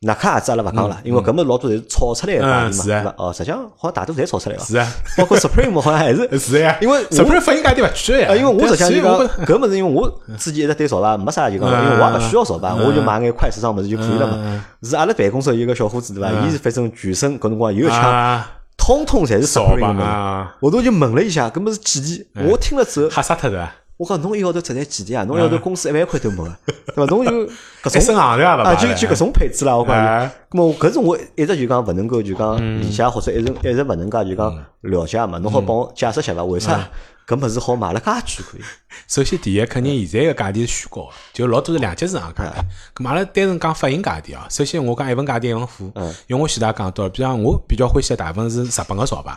[0.00, 3.14] 耐克鞋子阿拉勿讲了，因为搿物事老多侪是炒出来个嘛，是啊。
[3.16, 4.62] 哦，实际上好像大多侪炒出来个。
[4.62, 4.86] 是啊。
[5.16, 6.38] 包括 Supreme 好像还是。
[6.38, 6.76] 是呀。
[6.82, 8.36] 因为 Supreme 发行价钿勿贵呀。
[8.36, 14.62] 因为我实际上就讲，搿物事因为我自己一直对潮牌没啥就讲，因为我也勿需要潮牌，我就买眼快时尚物事就可以了嘛。
[14.82, 16.30] 是阿拉办公室有个小伙子对伐？
[16.46, 18.44] 伊是反正全身搿辰光有一枪。
[18.76, 20.52] 通通侪是 Supreme 嘛。
[20.60, 22.00] 我都就问了一下，搿物事几
[22.34, 22.46] 钿？
[22.46, 23.08] 我听了之后。
[23.10, 23.72] 吓死脱对伐？
[23.98, 25.24] 我讲侬一号头值赚几钿啊？
[25.24, 26.56] 侬一号头工资一万块都没个，
[26.94, 27.04] 对伐？
[27.06, 27.30] 侬就
[27.88, 29.96] 搿种啊，就就搿种配置啦，我讲。
[29.96, 35.38] 咾么搿是我一直就讲勿能够就讲理解，或者一直一直勿能介就讲了解嘛。
[35.38, 36.44] 侬好帮我解释下伐？
[36.44, 36.88] 为啥
[37.26, 38.60] 搿物事好卖了介贵可以？
[39.08, 42.52] 首先第一，肯定现在个价钿是虚高个，就老多是两级市场价。
[42.94, 44.40] 咾阿拉单纯讲发行价钿哦。
[44.50, 45.90] 首先我讲一份价钿一份货，
[46.26, 49.32] 因为我前头讲到，比方我比较欢喜个大部分是日本个潮牌，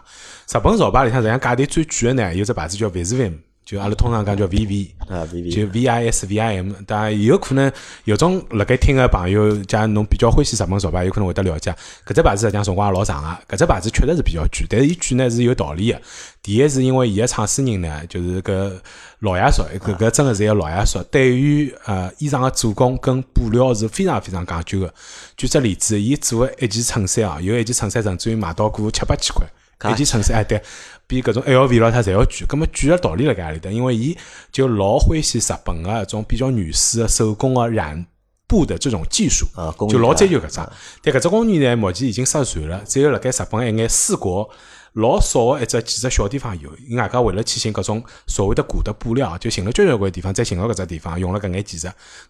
[0.49, 3.37] 日本潮牌里向实际上价钿最贵个呢，有只牌子叫 Visvim。
[3.69, 7.71] 就阿拉通常讲叫 V V，就 V I S V I M，当然有可能
[8.05, 11.71] 有种辣盖听个朋友，假如侬比较欢喜日本潮牌，有可能会得了解。
[12.03, 16.01] 搿只牌子实际上辰光也老长个，搿只牌子确实是比较贵，但是伊贵呢是有道理个。
[16.41, 18.73] 第一是因为伊个创始人呢，就是搿
[19.19, 24.91] 老爷叔，搿搿真个是一个老爷叔，对于呃衣裳个做工跟布料是非常非常讲究个。
[25.37, 29.45] 举只例子，伊做个一件衬衫啊，有一件衬衫甚至于卖到过七八千块。
[29.87, 30.61] 一件衬衫哎，对，
[31.07, 32.45] 比搿种 LV 咯，它侪要贵。
[32.47, 33.69] 葛末贵个道理辣盖何里搭？
[33.69, 34.17] 因为伊
[34.51, 38.05] 就老欢喜日本个种比较原始个手工个染
[38.47, 39.45] 布的这种技术，
[39.89, 40.59] 就老追求搿只。
[41.03, 44.49] 但搿只工艺呢，目前已经失传了，只有辣盖日本一眼四国。
[44.93, 51.87] 老少个一只几只小地方有，伊外加为了去寻搿种所谓的古的布料，就寻了交交关地方，再寻到搿只地方，用了搿眼技术，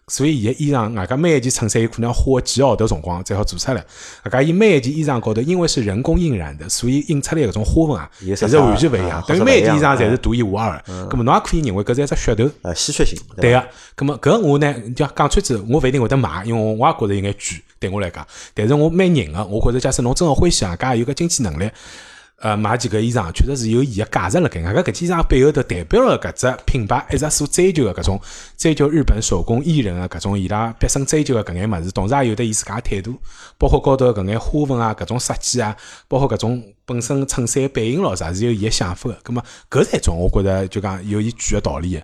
[0.08, 3.84] 所以伊个衣裳外加每一件衬衫有可能要花几个号头辰光才好做出来。
[4.24, 9.24] 外加伊每一件衣裳高头，因为是人工印染的，所以印出来搿种花纹啊，也是完全勿一样。
[9.26, 11.06] 等于每一件衣裳侪是独一无二个。
[11.06, 13.18] 葛末侬也可以认为搿是一只噱头，呃，稀缺性。
[13.36, 13.64] 对个。
[13.94, 18.26] 葛末搿我呢，就讲穿子，我勿一定会得买，因为我也觉着有眼贵，对我来讲。
[18.54, 21.70] 但是我蛮认个，我觉着假使侬真个欢喜啊，加有个经济能力。
[22.40, 28.20] 呃，买几个衣裳确实是有伊个价值辣盖，外加搿件衣裳背后头代表了搿只品牌一直所追求个搿种
[28.56, 33.14] 追求日本手工艺人个搿种伊拉毕生追求个搿眼物事，同时也有得伊自家态度，
[33.58, 35.76] 包括高头搿眼花纹啊、搿种设计啊，
[36.08, 39.18] 包括搿种本身衬衫背影咯啥，是有伊个想法个。
[39.22, 42.02] 葛末搿是一种我觉着就讲有伊贵个道理个。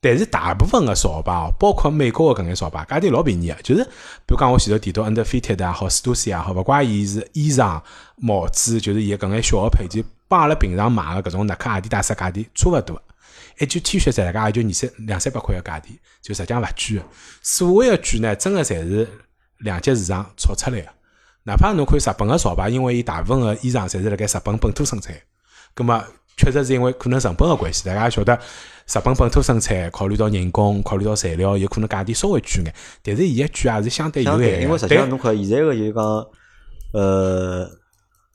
[0.00, 3.82] 但是大部分个潮牌哦，包括美国个搿眼潮牌，价钿老便宜个，就是
[4.26, 7.82] 比如讲我前头提到 Underfitted 也好，Stussy 也好，勿怪伊是衣裳、
[8.16, 13.02] 帽子，就是伊搿眼小个配件，帮阿拉平常买个搿种耐克、阿迪达斯价钿差勿多。
[13.58, 17.04] 一件 T 恤在家也就二三两三百块个价钿，就实际上勿贵个。
[17.42, 19.08] 所谓个贵呢，真个侪是
[19.58, 20.88] 两级市场炒出来个。
[21.42, 25.12] 哪怕侬看日本个潮牌，因为伊大部分个衣裳侪是辣盖日本本土生产，
[25.74, 26.04] 葛末
[26.38, 28.38] 确实是因为可能成本个关系，大家也晓得。
[28.90, 34.62] 日本本土生产，考虑到人工，考虑到材料，有可能价钿稍微贵眼，但是伊个贵也是相对有限。
[34.62, 36.04] 因为实际上侬看现在个就是讲，
[36.94, 37.70] 呃，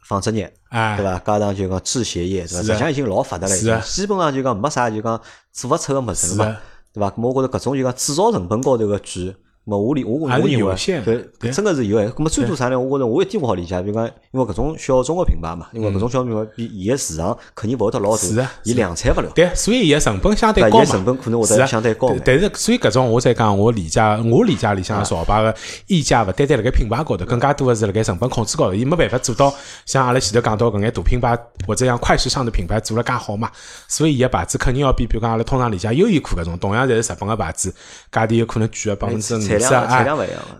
[0.05, 1.17] 纺织业，对伐？
[1.25, 2.61] 加上就讲制鞋业，对伐？
[2.61, 5.19] 实际上已经老发达了，基本上就讲没啥就讲
[5.51, 6.57] 做勿出个物事嘛，
[6.93, 7.11] 对伐？
[7.17, 9.35] 我觉着搿种就讲制造成本高头个贵。
[9.65, 12.11] 么我理我我认为，搿，真个是有限。
[12.17, 12.77] 那么最多啥呢？
[12.79, 19.31] 我觉着我一点勿好理解，比如讲，因为搿种小众个品牌嘛，因为搿种小众品牌比伊个市场肯定勿会得老大，伊量产勿了。
[19.33, 20.85] 对，所以伊个成本相对高嘛。
[20.85, 22.13] 成本可能会得相对高。
[22.25, 25.55] 但是，所以搿种我在讲，我理解，我理解里向潮牌个
[25.87, 28.73] 溢价勿单单辣盖品牌高头，更加多个是辣盖成本控制高头。
[28.73, 29.53] 伊没办法做到
[29.85, 33.49] 像阿拉前头讲到搿眼大品牌或者像快时尚的品牌做了介好嘛。
[33.87, 37.73] 所以伊个牌子肯定要比，比如讲阿拉通常理解优衣库搿种，同样侪是日本个牌子，
[38.11, 40.03] 价钿有可能贵个百分之五十啊。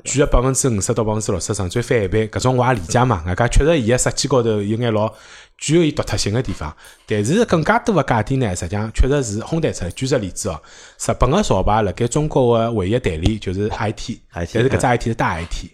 [0.04, 3.24] 贵个百分之五十到百分之六十，甚至翻一倍，搿种我也理解嘛。
[3.26, 5.14] 外加确实伊个设计高头有眼老
[5.58, 6.76] 具有伊独特性个地方。
[7.06, 9.92] 但是更加多个价钿呢，实际上确实是哄抬出来。
[9.92, 10.62] 举个例子哦，
[11.00, 15.70] 日本个潮牌辣盖中国个唯一代理就是 IT，但是搿只 IT 是大 IT，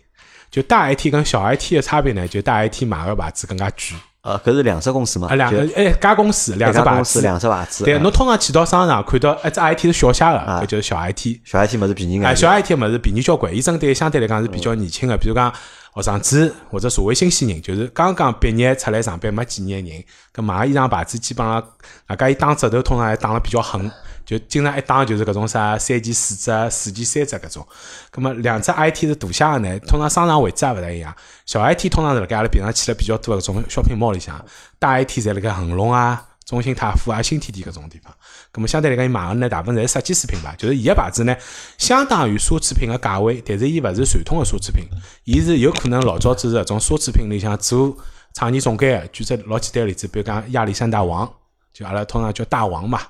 [0.51, 3.95] 就大 IT 跟小 IT 个差别呢，就大 IT 买个牌子更加贵。
[4.22, 5.28] 呃，搿是两只公司嘛？
[5.30, 7.86] 啊，两个哎，家公司两只牌子，两只牌子。
[7.86, 11.39] 对，侬通常去到商场看到一只 IT 是小写个，搿就是小 IT。
[11.45, 12.26] 小 IT 物事便宜眼。
[12.26, 15.49] 哎，小 IT 物事便宜交关，伊针对相对来讲是比较年轻的，比如讲
[15.95, 20.03] 学生子或者社会新鲜人，就是刚刚毕业出来上班没几年人，
[20.36, 21.63] 搿买个衣裳牌子基本上，
[22.05, 23.89] 大家伊打折头通常还打了比较狠。
[24.30, 27.67] 就经常一打就是搿种啥三件四折、四件三折搿种，
[28.11, 31.15] 葛末两只 IT 是大写个呢，通常商场位置也勿大一样。
[31.47, 34.45] 小 IT 通常是辣盖阿拉平常去了比较多搿种 shopping mall 里向，
[34.77, 38.13] 大 IT 侪辣盖恒隆啊、中心泰富啊、新天地搿种地方。
[38.51, 41.36] 葛末相对来讲，伊买个呢大部分侪是设计师品牌，就是伊个牌子呢
[41.80, 44.86] 相当于奢侈品个价位，但是伊勿是传统个奢侈品，
[45.23, 47.97] 伊是有可能老早子是搿种奢侈品里向做
[48.36, 49.07] 创意总监个。
[49.07, 51.27] 举只老简单个例子，比如讲亚历山大王，
[51.73, 53.01] 就阿拉通常叫大王嘛。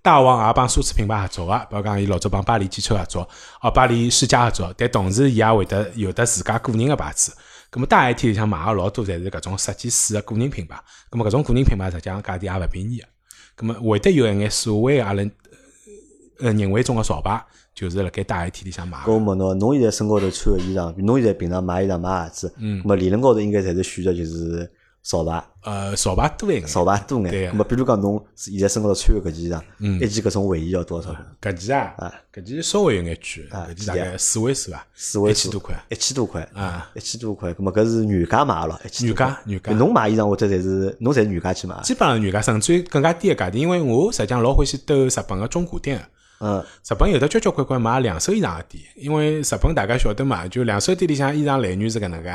[0.00, 3.28] 大王也帮奢侈品牌合作个，比如讲伊老早帮巴黎汽车合作，
[3.60, 7.32] 哦，巴黎世家合作，但同时伊也会得有得自家个人个牌子。
[7.70, 10.80] 咁么大 IT 里向买个老多侪是搿种设计师个个人品牌，
[11.10, 13.06] 咁么搿种个人品牌实际上价钿也勿便宜个。
[13.62, 15.22] 咁么会得有一眼所谓阿拉
[16.40, 17.44] 呃认为中个潮牌，
[17.74, 18.98] 就是辣盖大 IT 里向买。
[19.06, 24.70] 我问侬，侬现在身高头穿个衣裳，侬现在平常买衣裳买鞋子，嗯，咁么理论高头应该侪是选择就是。
[25.08, 27.30] 潮牌，呃，潮牌多一眼，潮牌多眼。
[27.30, 31.24] 对，那么比如讲，侬现在身高头穿个搿件衣裳，一件搿种卫衣要多少钞票？
[31.40, 37.54] 搿件啊，啊，搿件稍微有眼贵，搿件大概四位数吧，四位数，一千多块，一千多块啊，一千多块。
[37.56, 39.06] 那么搿是原价买咯，一千。
[39.06, 39.72] 原价，原价。
[39.72, 41.80] 侬买衣裳或者侪是侬侪是原价去买？
[41.82, 43.54] 基本上原价，甚至于更加低个价钿。
[43.54, 46.06] 因为我实际上老欢喜兜日本个中古店。
[46.40, 52.30] 嗯，日本有的交交关关买两手衣裳个店，因为日本大家晓得嘛，就两手店里向衣裳来源是搿能介。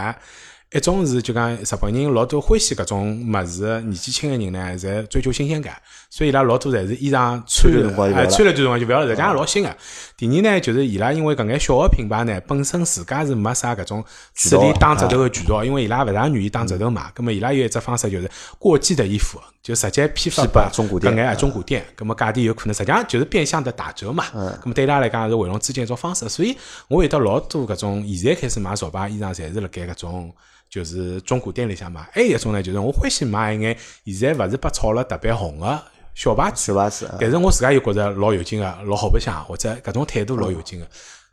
[0.73, 9.77] 一种是就讲日本人老多欢喜搿种物事，年纪轻个人呢，侪追求新鲜感，所以伊拉老多侪是衣裳穿了，哎，穿了就辰光就勿要了，实际上老新个。
[10.17, 14.03] 第二呢，就是伊拉因为搿眼小个品牌呢，本身自家是没啥搿种
[14.33, 17.11] 处理打折头个渠道，因为伊拉勿大愿意打折头嘛。
[17.13, 24.25] 葛么伊拉有一只方式就是过季的衣服，就直接批发拨中古店，搿眼中古店，葛么价钿有可能实际上就是变相的打折嘛。
[24.59, 26.57] 葛么对伊拉来讲是回笼资金一种方式，所以
[26.87, 30.33] 我有得老多搿种现在开始买潮牌衣裳，侪是辣盖搿种。
[30.73, 35.79] 就是中古店里向买，还有一种呢，就是我欢喜买一眼现在勿是被炒了特别红个
[36.15, 40.87] 小牌子，小牌子，但是我自家又觉着老有劲个，老好白相，或者搿种态度老有劲个。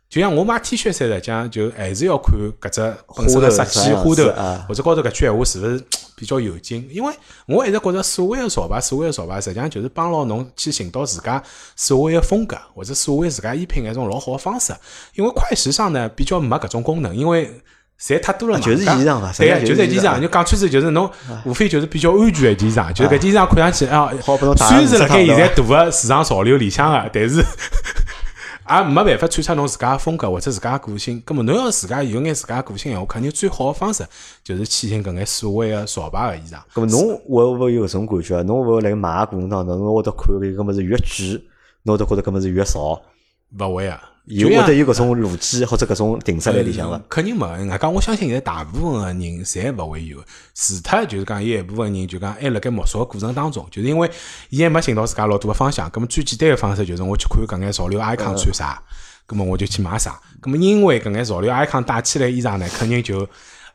[0.07, 5.83] 就像我买 T 恤衫实际讲，就还是要看搿只本身个设计花头，或者高头搿句闲话是勿是
[6.15, 6.87] 比较有劲。
[6.91, 7.11] 因为
[7.47, 11.41] 我一直觉着所谓个潮牌，所谓个潮牌，实际上就是帮牢侬去寻到自家
[11.75, 14.71] 所谓个风格，或者所谓自家衣品一种老好个方式。
[15.15, 17.59] 因为快时尚呢，比较没搿种功能，因为。
[18.01, 20.19] 侪太多了嘛，就是衣裳嘛，对呀，就是衣裳。
[20.19, 21.07] 就讲穿子就是侬，
[21.45, 24.11] 无非就是比较安全一件衣裳，就是搿件衣裳看上去啊，
[24.57, 27.45] 虽然是辣盖现在大个市场潮流里向个，但是
[28.69, 31.21] 也没办法穿出侬自家风格或者自家个性。
[31.25, 34.03] 葛末侬要自家有眼自家个性闲话，肯定最好个方式
[34.43, 36.57] 就是去寻搿眼所谓个潮牌个衣裳。
[36.73, 38.41] 葛末侬会勿会有搿种感觉？
[38.43, 41.43] 侬会勿会辣买个过程当中，侬会得看搿个物事越贵，
[41.83, 43.01] 侬会得觉着搿物事越少？
[43.59, 44.01] 勿会啊。
[44.31, 47.01] 有会得有搿种逻辑或者搿种定式在里向伐？
[47.09, 47.45] 肯定没。
[47.67, 50.17] 外加我相信现在大部分个人侪勿会有，
[50.55, 54.09] 除脱就是讲有一部分人就讲还辣盖摸索个过程当中，就是因为
[54.49, 55.89] 伊还没寻到自家老多个方向。
[55.91, 58.81] 咁么最简单个方式就是我去看搿眼潮流 icon 穿啥，
[59.27, 60.19] 咁么我就去买啥。
[60.41, 63.27] 咁么因为搿眼潮流 icon 带起来衣裳呢，肯定就。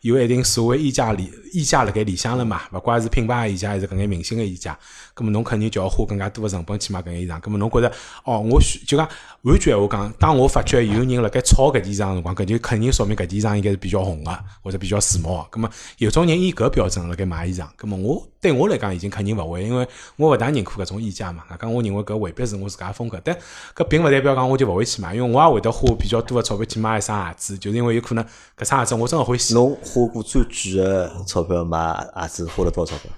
[0.03, 4.79] 有一定所谓溢价里溢价辣盖里向了嘛，勿管是品牌溢价还是搿眼明星个溢价，
[5.17, 7.41] 葛末侬肯定就要花更加多个成本去买搿件衣裳。
[7.41, 7.91] 葛末侬觉着，
[8.25, 9.09] 哦，我选就讲
[9.43, 15.49] 换句闲话讲，当我发觉有人辣盖炒搿件衣裳辰光，搿就肯定说明搿件衣裳应该是比较红个，或者比较时髦个。
[15.53, 21.45] 葛末有种人以搿标准辣盖买衣裳，葛末我对我来讲已经肯定勿会，因为我勿大认可搿种溢价嘛。
[21.49, 23.35] 外加我认为搿未必是我自家风格，但
[23.75, 28.23] 搿并勿代表讲我就勿会去买，因为我也会得花比较多个钞票去买一双鞋子，就是因为有可能
[28.59, 29.55] 搿双鞋子我真个欢喜。
[29.55, 33.11] 侬花过最贵个钞票买鞋子花了多少钞票？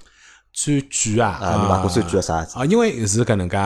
[0.61, 1.39] 最贵啊！
[1.41, 2.35] 啊，你贵个啥？
[2.55, 3.57] 啊，因为是搿能介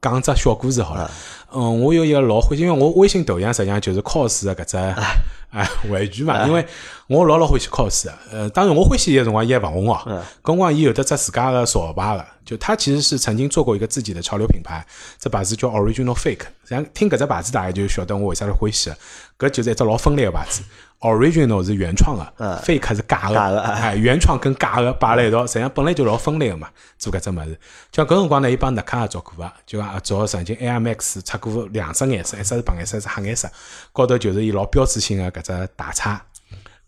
[0.00, 1.10] 讲只小故事好了。
[1.52, 4.76] 嗯，我有一个老欢喜，因为我微信头像实际上就是 cos 的搿只
[5.50, 6.46] 哎 玩具嘛。
[6.46, 6.64] 因为
[7.08, 8.14] 我老老欢喜 cos 的。
[8.30, 10.00] 呃，当然我欢喜伊个辰光伊还勿红哦。
[10.40, 14.86] 搿辰光伊有得只自家个潮牌个，就他其实是曾经做过一个自己的潮流品牌，
[15.18, 16.44] 这牌子叫 Original Fake。
[16.62, 18.92] 实际上听搿只牌子大家就晓得我为啥欢喜。
[19.36, 20.62] 搿就是一只老分裂个牌子。
[21.00, 22.24] Original 是原创个
[22.64, 26.68] ，fake 是假的，哎，原创跟假的摆了一道，实际上本来就老分裂个嘛，
[26.98, 27.58] 做搿只物事。
[27.92, 33.48] 像搿辰光呢，伊帮耐克合作过个，就讲合作曾经 Air Max 出过两只颜色，一只是白颜色，一只黑颜色，
[33.92, 36.20] 高头就是伊老标志性的搿只大叉。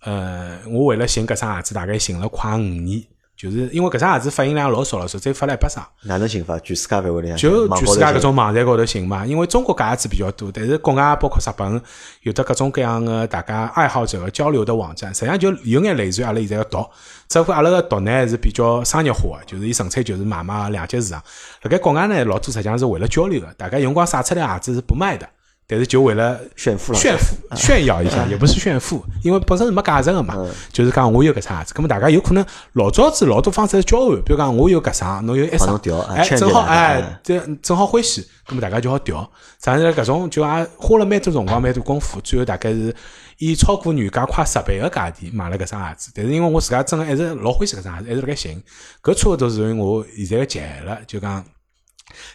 [0.01, 3.05] 呃，我为了寻搿双鞋子，大概寻了快五年，
[3.39, 5.87] 就是因为搿双鞋子发行量老少了，实在发了一百双。
[6.03, 6.59] 哪能寻法？
[6.59, 11.81] 全世界范围里向就全世界搿种种网站高头寻嘛，因为中国搿鞋子比较多，但是国外包括日本
[12.23, 16.85] 有的各种各样的大家爱好者个交流的网站，实际上就有眼类似于阿拉现在个读，
[17.29, 21.23] 只不过阿拉个读呢是比较商业化个，就是伊纯粹就是买卖两级市场。
[21.63, 25.29] 辣盖国外呢，老多实际上是为了交流个，大家用光晒出来鞋子是不卖的。
[25.71, 30.35] 但是就为了炫富了，炫富炫耀一下，也不是炫富，因为本身是没价值的嘛。
[30.73, 32.43] 就是讲我有搿双鞋子，咁么大家有可能
[32.73, 39.31] 老早子老多方式交换，比如讲我有搿双，侬有一双，哎，正好哎，这正好欢喜，咁么大家就好调。
[39.63, 42.95] 实际搿种就也花了蛮多辰光，蛮多功夫，最后大概是
[43.37, 46.11] 以超过原价快十倍个价钿买了搿双鞋子。
[46.15, 48.63] 但是因为我自家真个一直老欢喜搿双鞋子，一直辣盖寻，
[49.03, 51.45] 搿差勿多是属于我现在个极限了，就讲。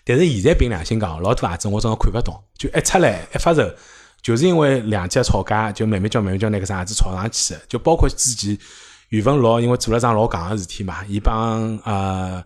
[0.05, 3.69] 但是现在凭良心讲，老多鞋子我真个看勿懂，就一出来一发售，
[4.21, 7.61] 就是因为两家吵架，就慢慢叫慢慢叫那个啥鞋子炒上去的。
[7.67, 8.57] 就包括之前
[9.09, 12.43] 余文乐，因为做了桩老戆个事体嘛，伊帮呃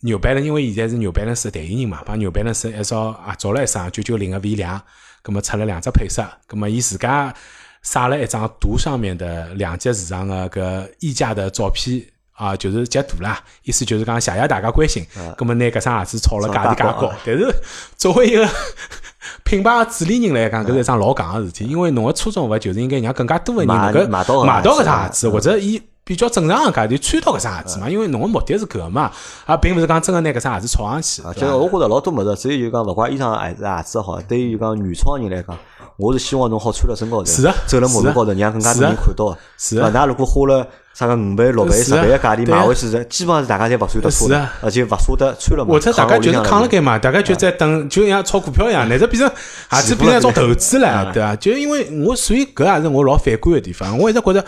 [0.00, 4.80] 牛掰了，因为现在是牛掰了是代言人嘛，帮牛掰了是一招啊做了一双九九零个 V 两，
[5.22, 7.34] 葛么出了两只配色，葛么伊自家
[7.82, 12.04] 撒了一张图上面的两级市场个搿溢价的照片。
[12.36, 15.04] 啊，就是截图啦，意思就是讲谢谢大家关心，
[15.36, 17.54] 咁么拿搿双鞋子炒了价钿介高，但是
[17.96, 18.46] 作为一个
[19.42, 27.88] 品牌主理人来讲，搿是一桩老戆个事体，因为侬个初衷勿就是应该让更加多个人能够买到搿双鞋子，或者以比较正常个价钿穿到搿双鞋子嘛？
[27.88, 29.10] 因为侬个目的是搿个嘛，
[29.46, 31.22] 而并勿是讲真个拿搿双鞋子炒上去。
[31.40, 35.56] 就我觉着老多物事，只有就讲勿怪衣裳还是鞋子好，对于讲原创人来讲，
[35.96, 37.24] 我是希望侬好穿辣身高头，
[37.66, 39.38] 走辣马路高头，让更加多人看到。
[39.56, 40.66] 是啊，㑚如果花了。
[40.96, 45.72] 啥个五倍、六倍、十倍个价钿买回去是，基本上是大家侪勿舍得穿，而且勿舍得穿了嘛。
[45.72, 49.30] 或者大家就是扛了盖嘛，大家就在等，就像炒股票一样，乃至变成
[49.72, 51.36] 鞋子变成一种投资了，对伐？
[51.36, 53.98] 就因为我所以搿也是我老反感个地方。
[53.98, 54.42] 我一直觉着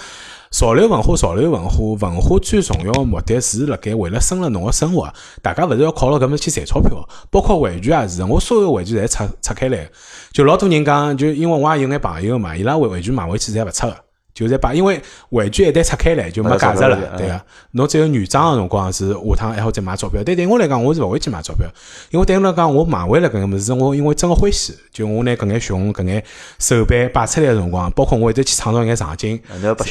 [0.50, 3.40] 潮流文化、潮流文化、文化最重要的目的。
[3.40, 7.08] 是辣盖为了生了侬个生活，大家勿是要靠了搿么去赚钞票。
[7.30, 9.88] 包括玩具也是，我所有玩具侪拆拆开来，
[10.32, 14.07] 就老多人讲，就因为我也有眼朋友嘛，伊拉玩玩具买回去侪勿拆个。
[14.38, 17.40] 就在把，因为玩具一旦拆开来就没价值了，对个。
[17.72, 20.22] 侬只有原装个辰光是下趟还好再买钞票。
[20.24, 21.66] 但对我来讲，我是勿会去买钞票，
[22.12, 26.22] 因为对我来讲，我买回来搿个物事，我因为真个欢喜，就我拿搿眼熊、搿眼
[26.60, 29.40] 手办摆出来个辰光，包括我一直去创造眼场景，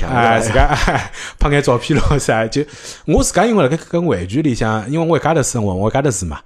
[0.09, 0.67] 啊，自家
[1.37, 2.47] 拍眼照片咯啥。
[2.47, 2.63] 就
[3.05, 6.39] 我自家因为辣盖搿玩具里向，因为我一家头生活，我一家头住嘛，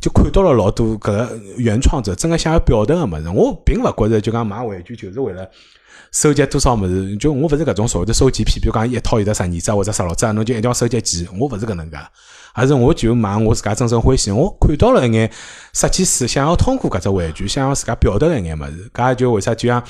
[0.00, 3.28] 就看到了老多搿个原创者真个想要表达个物事。
[3.34, 5.48] 我并勿觉着就讲买玩具就是为了。
[6.10, 7.16] 收集多少物事？
[7.16, 11.28] 就我勿是搿种所谓的收集癖，比如讲一套有得十二只或者十六只，侬就一定要收集齐。
[11.38, 11.96] 我勿是搿能介，
[12.54, 14.30] 而是我就买我自家真正欢喜。
[14.30, 15.30] 我看到了一眼
[15.72, 19.82] 设计师想要通过搿只玩具，想要自家表达一眼物事，搿就为啥就像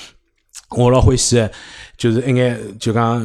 [0.70, 1.48] 我老欢喜，
[1.96, 3.24] 就是一眼就讲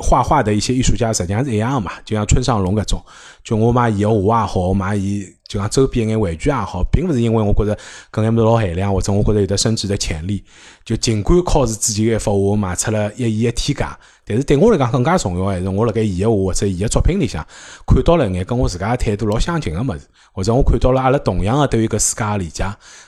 [0.00, 1.92] 画画的一些艺术家，实际上是一样嘛。
[2.04, 3.04] 就像村上龙搿种，
[3.42, 5.24] 就我买伊个画也好，我买伊。
[5.48, 7.76] 就讲周边一眼玩具也好，并勿是因为我觉着
[8.12, 10.44] 搿眼物事老限量，或者我觉着有得升值的潜力。
[10.84, 17.42] 就尽管考试之前一幅画卖出了一亿的天价，但是对我来讲更加重要还是我辣盖伊个画或者伊个作品里向
[17.86, 20.02] 看到了一眼跟我自家态度老相近个物事，
[20.34, 22.64] 或者我看到了阿拉同样个对于搿世界个理解。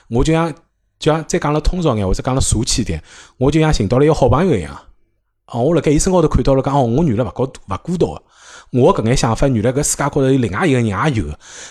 [0.09, 0.51] 我就像
[0.97, 3.03] 就像再讲了通俗眼，或者讲了俗气点，
[3.37, 4.75] 我就像寻到了一个好朋友一样。
[5.45, 8.23] 哦，我辣盖伊身高头看到了，讲哦，我原来勿孤勿孤独个。
[8.71, 11.25] 我搿眼想法，原来搿世界高头有另外一个人也有，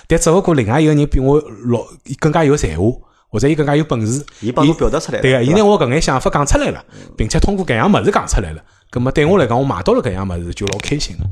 [0.06, 1.86] 但只勿过另外一个人比我老
[2.18, 2.84] 更加有才华，
[3.28, 4.24] 或者伊更加有本事。
[4.40, 5.22] 伊帮侬表达出来了。
[5.22, 6.84] 对个，伊拿我搿眼想法讲出来了，
[7.16, 8.62] 并且通过搿样物事讲出来了。
[8.90, 11.24] 葛末对我来讲，我买到了搿样物事就老开心了。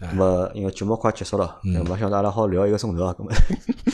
[0.00, 3.14] 葛末因为节目快结束了，葛末想阿拉好聊一个钟头啊。
[3.16, 3.32] 葛末，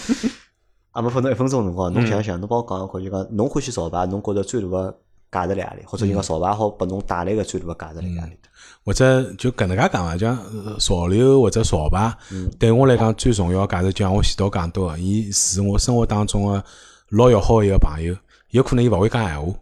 [0.93, 4.99] 阿没分侬一分钟辰光，侬想想，侬帮我讲一下，就讲侬欢喜潮牌，侬觉着最大个
[5.31, 5.83] 价值在何里？
[5.87, 8.37] 或者就讲潮牌好拨侬带来个最大个价值在何里？
[8.85, 10.39] 或者就搿能介讲伐，就像
[10.79, 12.13] 潮流或者潮牌，
[12.59, 16.65] 对我来讲最重要价值，就像我前头讲到个，伊是我生活当中个
[17.11, 18.17] 老要好一个朋友。
[18.51, 19.55] 有可能伊勿会讲闲话，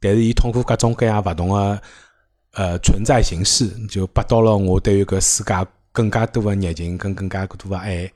[0.00, 1.80] 但是伊通过各种各样勿同个
[2.54, 5.54] 呃存在形式，就拨到了我对于搿世界
[5.92, 8.10] 更加多个热情跟更加多个爱。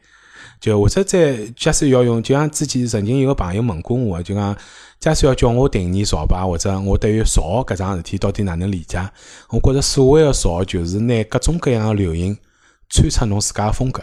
[0.58, 4.56] 就或者在假使要用，就像之前曾经有个朋友问过我，就讲。
[4.98, 8.98] 假使要叫我定义潮牌，或者我对于潮搿桩事体到底哪能理解？
[9.50, 12.36] 我觉着所谓的潮就是拿各种各样的流行
[12.88, 14.02] 穿出侬自家的风格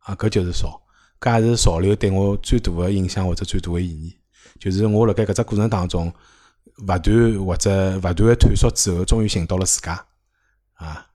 [0.00, 0.80] 啊，搿就是潮。
[1.20, 4.16] 搿也是潮流对我最大的影响或者最大的意义，
[4.58, 6.12] 就是我辣盖搿只过程当中
[6.78, 9.92] 勿断或者勿断的探索之后，终于寻到了自家
[10.74, 11.06] 啊。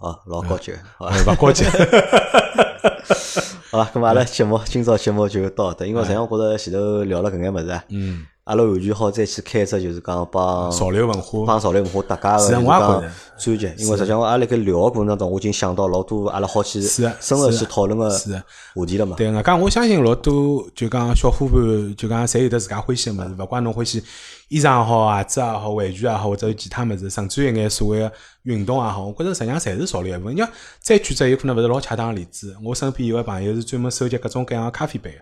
[0.00, 1.64] 哦，老高级，勿高级。
[3.70, 13.02] 好了，咁阿拉节目今朝节目就到这，因为实际上我觉着前头聊了搿眼物事，嗯，阿拉完全好再去开一只，就是讲帮潮流文化，帮潮流文化搭界个，就是讲
[13.38, 13.84] 专辑。
[13.84, 19.14] 因为实际上，阿拉辣盖聊个过程当中，我已经想到老多阿拉好去深入去讨论个话题了嘛。
[19.16, 24.02] 对个，讲我相信老多就讲小伙伴，就讲侪有得自家欢喜个物事，勿管侬欢喜
[24.48, 28.12] 衣裳也好，鞋子也好，玩具也好，或者其他物事，甚至于一眼所谓个
[28.42, 30.34] 运动也好，我觉着实际上侪是潮流一部分。
[30.34, 30.48] 你要
[30.80, 35.18] 再举只有可能勿是老恰当个例子，我身边有个朋友是专门收集各种各样咖啡杯个，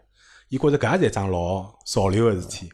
[0.49, 2.71] 伊觉着搿也是一桩老潮流个事体。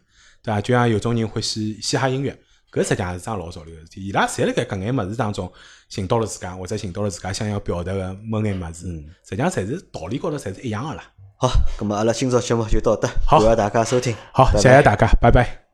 [0.47, 0.61] 对伐？
[0.61, 2.32] 就像有种人欢喜嘻哈音乐，
[2.70, 4.07] 搿实际上是桩老潮流个事体。
[4.07, 5.53] 伊拉侪辣盖搿眼物事当中
[5.88, 8.86] 寻到了自家，或者寻到了自家想要表达个某眼物事。
[9.28, 11.03] 实际上，侪是道理高头侪是一样个啦。
[11.38, 14.14] 好，咁么阿拉今朝节目就到这，好，感谢大家收听。
[14.32, 15.66] 好，谢谢大家，拜拜。